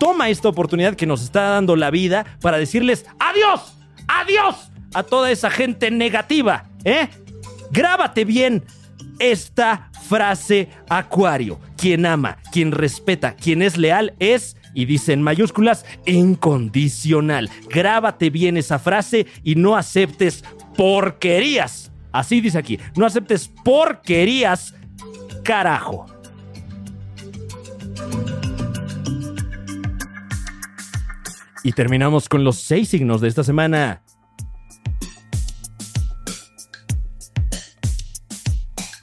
toma 0.00 0.30
esta 0.30 0.48
oportunidad 0.48 0.96
que 0.96 1.06
nos 1.06 1.22
está 1.22 1.42
dando 1.50 1.76
la 1.76 1.90
vida 1.90 2.24
para 2.40 2.56
decirles 2.56 3.04
adiós, 3.18 3.76
adiós 4.08 4.70
a 4.94 5.02
toda 5.02 5.30
esa 5.30 5.50
gente 5.50 5.90
negativa, 5.90 6.64
¿eh? 6.84 7.08
Grábate 7.70 8.24
bien 8.24 8.64
esta 9.18 9.90
frase 10.08 10.68
Acuario. 10.88 11.60
Quien 11.76 12.06
ama, 12.06 12.38
quien 12.52 12.72
respeta, 12.72 13.34
quien 13.34 13.62
es 13.62 13.76
leal 13.76 14.14
es, 14.18 14.56
y 14.72 14.86
dice 14.86 15.12
en 15.12 15.22
mayúsculas, 15.22 15.84
incondicional. 16.06 17.50
Grábate 17.68 18.30
bien 18.30 18.56
esa 18.56 18.78
frase 18.78 19.26
y 19.42 19.56
no 19.56 19.76
aceptes 19.76 20.44
porquerías. 20.76 21.92
Así 22.12 22.40
dice 22.40 22.58
aquí, 22.58 22.78
no 22.96 23.06
aceptes 23.06 23.50
porquerías, 23.64 24.74
carajo. 25.42 26.06
Y 31.64 31.72
terminamos 31.72 32.28
con 32.28 32.44
los 32.44 32.60
seis 32.60 32.90
signos 32.90 33.20
de 33.20 33.28
esta 33.28 33.42
semana. 33.42 34.03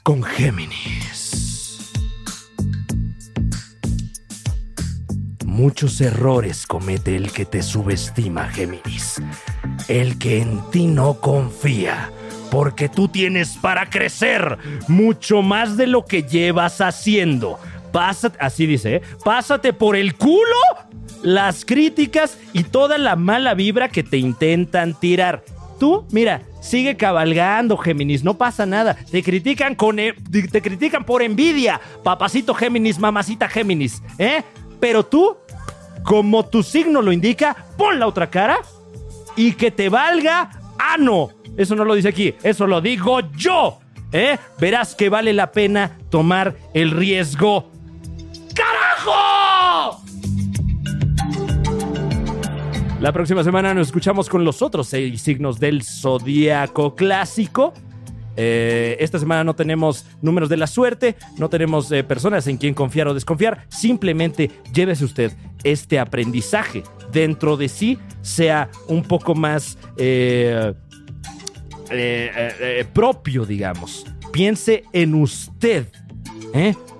Con 0.02 0.24
Géminis. 0.24 1.92
Muchos 5.44 6.00
errores 6.00 6.66
comete 6.66 7.14
el 7.14 7.30
que 7.30 7.44
te 7.44 7.62
subestima, 7.62 8.48
Géminis. 8.48 9.22
El 9.86 10.18
que 10.18 10.42
en 10.42 10.60
ti 10.72 10.88
no 10.88 11.20
confía. 11.20 12.10
Porque 12.50 12.88
tú 12.88 13.06
tienes 13.06 13.56
para 13.58 13.88
crecer 13.90 14.58
mucho 14.88 15.40
más 15.40 15.76
de 15.76 15.86
lo 15.86 16.04
que 16.04 16.24
llevas 16.24 16.80
haciendo. 16.80 17.60
Pásate, 17.92 18.38
así 18.40 18.66
dice, 18.66 18.96
¿eh? 18.96 19.02
pásate 19.24 19.72
por 19.72 19.94
el 19.94 20.16
culo 20.16 20.56
las 21.22 21.64
críticas 21.64 22.38
y 22.52 22.64
toda 22.64 22.98
la 22.98 23.14
mala 23.14 23.54
vibra 23.54 23.88
que 23.88 24.02
te 24.02 24.16
intentan 24.16 24.98
tirar. 24.98 25.44
Tú, 25.82 26.06
mira, 26.12 26.42
sigue 26.60 26.96
cabalgando, 26.96 27.76
Géminis, 27.76 28.22
no 28.22 28.38
pasa 28.38 28.64
nada. 28.64 28.94
Te 29.10 29.20
critican 29.20 29.74
con 29.74 29.98
e- 29.98 30.12
te 30.12 30.62
critican 30.62 31.02
por 31.02 31.22
envidia, 31.22 31.80
papacito 32.04 32.54
Géminis, 32.54 33.00
mamacita 33.00 33.48
Géminis, 33.48 34.00
¿eh? 34.16 34.44
Pero 34.78 35.04
tú, 35.04 35.36
como 36.04 36.46
tu 36.46 36.62
signo 36.62 37.02
lo 37.02 37.10
indica, 37.10 37.56
pon 37.76 37.98
la 37.98 38.06
otra 38.06 38.30
cara 38.30 38.58
y 39.34 39.54
que 39.54 39.72
te 39.72 39.88
valga 39.88 40.50
ano, 40.78 41.30
Eso 41.56 41.74
no 41.74 41.84
lo 41.84 41.96
dice 41.96 42.10
aquí, 42.10 42.32
eso 42.44 42.68
lo 42.68 42.80
digo 42.80 43.18
yo. 43.36 43.80
¿Eh? 44.12 44.38
Verás 44.60 44.94
que 44.94 45.08
vale 45.08 45.32
la 45.32 45.50
pena 45.50 45.98
tomar 46.10 46.54
el 46.74 46.92
riesgo. 46.92 47.71
La 53.02 53.10
próxima 53.10 53.42
semana 53.42 53.74
nos 53.74 53.88
escuchamos 53.88 54.28
con 54.28 54.44
los 54.44 54.62
otros 54.62 54.86
seis 54.86 55.20
signos 55.20 55.58
del 55.58 55.82
zodiaco 55.82 56.94
clásico. 56.94 57.74
Eh, 58.36 58.96
esta 59.00 59.18
semana 59.18 59.42
no 59.42 59.56
tenemos 59.56 60.06
números 60.22 60.48
de 60.48 60.56
la 60.56 60.68
suerte, 60.68 61.16
no 61.36 61.48
tenemos 61.48 61.90
eh, 61.90 62.04
personas 62.04 62.46
en 62.46 62.58
quien 62.58 62.74
confiar 62.74 63.08
o 63.08 63.14
desconfiar. 63.14 63.66
Simplemente 63.70 64.52
llévese 64.72 65.04
usted 65.04 65.32
este 65.64 65.98
aprendizaje 65.98 66.84
dentro 67.10 67.56
de 67.56 67.68
sí, 67.68 67.98
sea 68.20 68.70
un 68.86 69.02
poco 69.02 69.34
más 69.34 69.78
eh, 69.96 70.72
propio, 72.92 73.44
digamos. 73.44 74.06
Piense 74.32 74.84
en 74.92 75.16
usted. 75.16 75.88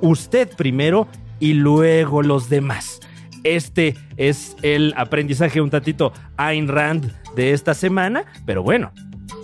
Usted 0.00 0.48
primero 0.56 1.06
y 1.38 1.52
luego 1.52 2.22
los 2.22 2.48
demás. 2.48 3.01
Este 3.44 3.96
es 4.16 4.56
el 4.62 4.94
aprendizaje 4.96 5.60
un 5.60 5.70
tantito 5.70 6.12
Ayn 6.36 6.68
Rand 6.68 7.12
de 7.34 7.52
esta 7.52 7.74
semana, 7.74 8.24
pero 8.46 8.62
bueno, 8.62 8.92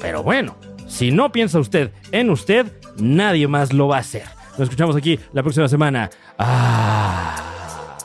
pero 0.01 0.23
bueno, 0.23 0.57
si 0.87 1.11
no 1.11 1.33
piensa 1.33 1.59
usted 1.59 1.93
en 2.13 2.31
usted, 2.31 2.73
nadie 2.99 3.49
más 3.49 3.73
lo 3.73 3.89
va 3.89 3.97
a 3.97 4.01
hacer. 4.01 4.25
Nos 4.53 4.69
escuchamos 4.69 4.97
aquí 4.97 5.19
la 5.33 5.43
próxima 5.43 5.69
semana. 5.69 6.11
Ah. 6.39 7.97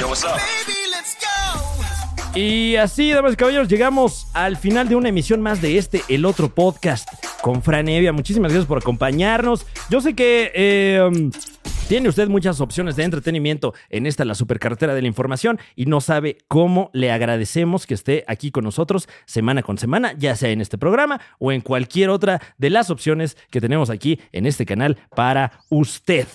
Yo, 0.00 0.08
what's 0.08 0.24
up? 0.24 0.40
Y 2.34 2.76
así, 2.76 3.10
damas 3.10 3.34
y 3.34 3.36
caballeros, 3.36 3.68
llegamos 3.68 4.26
al 4.32 4.56
final 4.56 4.88
de 4.88 4.96
una 4.96 5.10
emisión 5.10 5.42
más 5.42 5.60
de 5.60 5.76
este, 5.76 6.02
el 6.08 6.24
otro 6.24 6.48
podcast 6.48 7.06
con 7.42 7.62
Fran 7.62 7.90
Evia. 7.90 8.10
Muchísimas 8.10 8.50
gracias 8.50 8.66
por 8.66 8.78
acompañarnos. 8.78 9.66
Yo 9.90 10.00
sé 10.00 10.14
que 10.14 10.50
eh, 10.54 11.30
tiene 11.92 12.08
usted 12.08 12.28
muchas 12.28 12.62
opciones 12.62 12.96
de 12.96 13.04
entretenimiento 13.04 13.74
en 13.90 14.06
esta, 14.06 14.24
la 14.24 14.34
supercarretera 14.34 14.94
de 14.94 15.02
la 15.02 15.08
información, 15.08 15.58
y 15.76 15.84
no 15.84 16.00
sabe 16.00 16.38
cómo 16.48 16.88
le 16.94 17.12
agradecemos 17.12 17.86
que 17.86 17.92
esté 17.92 18.24
aquí 18.28 18.50
con 18.50 18.64
nosotros 18.64 19.10
semana 19.26 19.62
con 19.62 19.76
semana, 19.76 20.14
ya 20.16 20.34
sea 20.34 20.48
en 20.48 20.62
este 20.62 20.78
programa 20.78 21.20
o 21.38 21.52
en 21.52 21.60
cualquier 21.60 22.08
otra 22.08 22.40
de 22.56 22.70
las 22.70 22.88
opciones 22.88 23.36
que 23.50 23.60
tenemos 23.60 23.90
aquí 23.90 24.18
en 24.32 24.46
este 24.46 24.64
canal 24.64 24.96
para 25.14 25.60
usted. 25.68 26.26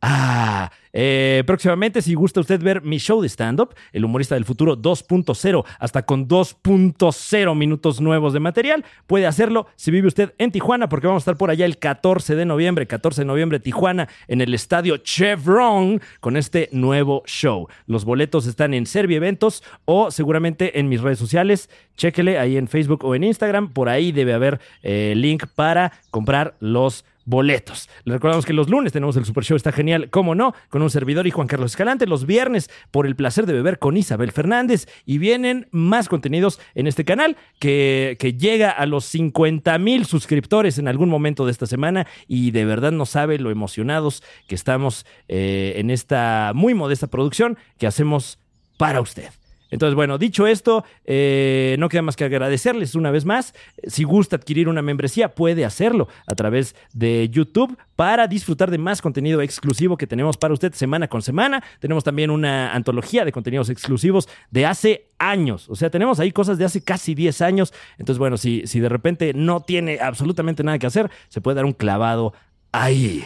Ah, 0.00 0.70
eh, 0.92 1.42
próximamente, 1.44 2.02
si 2.02 2.14
gusta 2.14 2.40
usted 2.40 2.62
ver 2.62 2.82
mi 2.82 2.98
show 2.98 3.20
de 3.20 3.28
stand-up, 3.28 3.74
El 3.92 4.04
Humorista 4.04 4.36
del 4.36 4.44
Futuro 4.44 4.76
2.0, 4.76 5.64
hasta 5.80 6.02
con 6.04 6.28
2.0 6.28 7.56
minutos 7.56 8.00
nuevos 8.00 8.32
de 8.32 8.38
material, 8.38 8.84
puede 9.08 9.26
hacerlo 9.26 9.66
si 9.74 9.90
vive 9.90 10.06
usted 10.06 10.34
en 10.38 10.52
Tijuana, 10.52 10.88
porque 10.88 11.08
vamos 11.08 11.22
a 11.22 11.24
estar 11.24 11.36
por 11.36 11.50
allá 11.50 11.66
el 11.66 11.78
14 11.78 12.36
de 12.36 12.44
noviembre, 12.44 12.86
14 12.86 13.22
de 13.22 13.24
noviembre, 13.24 13.58
Tijuana, 13.58 14.08
en 14.28 14.40
el 14.40 14.54
estadio 14.54 14.98
Chevron, 14.98 16.00
con 16.20 16.36
este 16.36 16.68
nuevo 16.70 17.24
show. 17.26 17.66
Los 17.86 18.04
boletos 18.04 18.46
están 18.46 18.72
en 18.72 18.86
Servi 18.86 19.16
Eventos 19.16 19.64
o 19.84 20.12
seguramente 20.12 20.78
en 20.78 20.88
mis 20.88 21.00
redes 21.00 21.18
sociales. 21.18 21.70
Chéquele 21.96 22.38
ahí 22.38 22.56
en 22.56 22.68
Facebook 22.68 23.04
o 23.04 23.16
en 23.16 23.24
Instagram, 23.24 23.72
por 23.72 23.88
ahí 23.88 24.12
debe 24.12 24.32
haber 24.32 24.60
eh, 24.84 25.14
link 25.16 25.46
para 25.56 25.92
comprar 26.10 26.54
los 26.60 27.04
boletos. 27.28 27.90
Les 28.04 28.14
recordamos 28.14 28.46
que 28.46 28.54
los 28.54 28.70
lunes 28.70 28.90
tenemos 28.90 29.14
el 29.18 29.26
Super 29.26 29.44
Show, 29.44 29.56
está 29.56 29.70
genial, 29.70 30.08
cómo 30.08 30.34
no, 30.34 30.54
con 30.70 30.80
un 30.80 30.88
servidor 30.88 31.26
y 31.26 31.30
Juan 31.30 31.46
Carlos 31.46 31.72
Escalante. 31.72 32.06
Los 32.06 32.24
viernes, 32.24 32.70
por 32.90 33.06
el 33.06 33.16
placer 33.16 33.44
de 33.44 33.52
beber 33.52 33.78
con 33.78 33.98
Isabel 33.98 34.32
Fernández. 34.32 34.86
Y 35.04 35.18
vienen 35.18 35.68
más 35.70 36.08
contenidos 36.08 36.58
en 36.74 36.86
este 36.86 37.04
canal 37.04 37.36
que, 37.60 38.16
que 38.18 38.32
llega 38.32 38.70
a 38.70 38.86
los 38.86 39.04
50 39.04 39.76
mil 39.78 40.06
suscriptores 40.06 40.78
en 40.78 40.88
algún 40.88 41.10
momento 41.10 41.44
de 41.44 41.52
esta 41.52 41.66
semana. 41.66 42.06
Y 42.26 42.50
de 42.50 42.64
verdad 42.64 42.92
no 42.92 43.04
sabe 43.04 43.38
lo 43.38 43.50
emocionados 43.50 44.22
que 44.46 44.54
estamos 44.54 45.04
eh, 45.28 45.74
en 45.76 45.90
esta 45.90 46.52
muy 46.54 46.72
modesta 46.72 47.08
producción 47.08 47.58
que 47.76 47.86
hacemos 47.86 48.38
para 48.78 49.02
usted. 49.02 49.37
Entonces, 49.70 49.94
bueno, 49.94 50.16
dicho 50.18 50.46
esto, 50.46 50.84
eh, 51.04 51.76
no 51.78 51.88
queda 51.88 52.02
más 52.02 52.16
que 52.16 52.24
agradecerles 52.24 52.94
una 52.94 53.10
vez 53.10 53.24
más. 53.24 53.54
Si 53.86 54.04
gusta 54.04 54.36
adquirir 54.36 54.68
una 54.68 54.82
membresía, 54.82 55.34
puede 55.34 55.64
hacerlo 55.64 56.08
a 56.26 56.34
través 56.34 56.74
de 56.94 57.28
YouTube 57.28 57.76
para 57.94 58.26
disfrutar 58.28 58.70
de 58.70 58.78
más 58.78 59.02
contenido 59.02 59.42
exclusivo 59.42 59.96
que 59.96 60.06
tenemos 60.06 60.36
para 60.36 60.54
usted 60.54 60.72
semana 60.72 61.08
con 61.08 61.20
semana. 61.20 61.62
Tenemos 61.80 62.02
también 62.02 62.30
una 62.30 62.72
antología 62.72 63.24
de 63.24 63.32
contenidos 63.32 63.68
exclusivos 63.68 64.28
de 64.50 64.64
hace 64.64 65.10
años. 65.18 65.68
O 65.68 65.76
sea, 65.76 65.90
tenemos 65.90 66.18
ahí 66.18 66.32
cosas 66.32 66.56
de 66.56 66.64
hace 66.64 66.82
casi 66.82 67.14
10 67.14 67.42
años. 67.42 67.74
Entonces, 67.98 68.18
bueno, 68.18 68.38
si, 68.38 68.62
si 68.66 68.80
de 68.80 68.88
repente 68.88 69.34
no 69.34 69.60
tiene 69.60 69.98
absolutamente 70.00 70.62
nada 70.62 70.78
que 70.78 70.86
hacer, 70.86 71.10
se 71.28 71.40
puede 71.40 71.56
dar 71.56 71.66
un 71.66 71.72
clavado 71.72 72.32
ahí. 72.72 73.24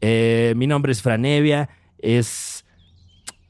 Eh, 0.00 0.54
mi 0.56 0.68
nombre 0.68 0.92
es 0.92 1.02
Franevia. 1.02 1.68
Es 1.98 2.64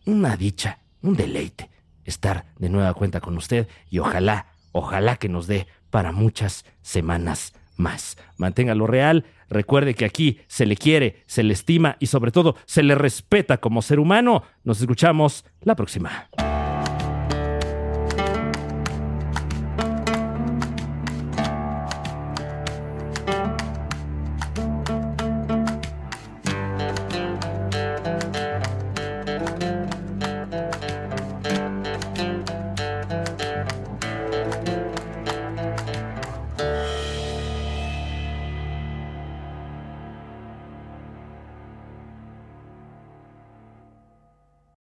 una 0.07 0.37
dicha, 0.37 0.79
un 1.03 1.17
deleite 1.17 1.74
estar 2.05 2.47
de 2.59 2.69
nueva 2.69 2.95
cuenta 2.95 3.21
con 3.21 3.37
usted 3.37 3.69
y 3.91 3.99
ojalá, 3.99 4.47
ojalá 4.73 5.17
que 5.17 5.29
nos 5.29 5.47
dé 5.47 5.67
para 5.91 6.13
muchas 6.13 6.65
semanas 6.83 7.55
más. 7.77 8.17
Manténgalo 8.37 8.87
real, 8.87 9.25
recuerde 9.49 9.95
que 9.95 10.05
aquí 10.05 10.41
se 10.49 10.67
le 10.67 10.77
quiere, 10.77 11.23
se 11.27 11.43
le 11.43 11.53
estima 11.53 11.97
y 12.01 12.07
sobre 12.07 12.31
todo 12.31 12.57
se 12.67 12.83
le 12.83 12.95
respeta 12.95 13.59
como 13.59 13.83
ser 13.83 13.99
humano. 13.99 14.43
Nos 14.65 14.81
escuchamos 14.81 15.45
la 15.61 15.75
próxima. 15.75 16.29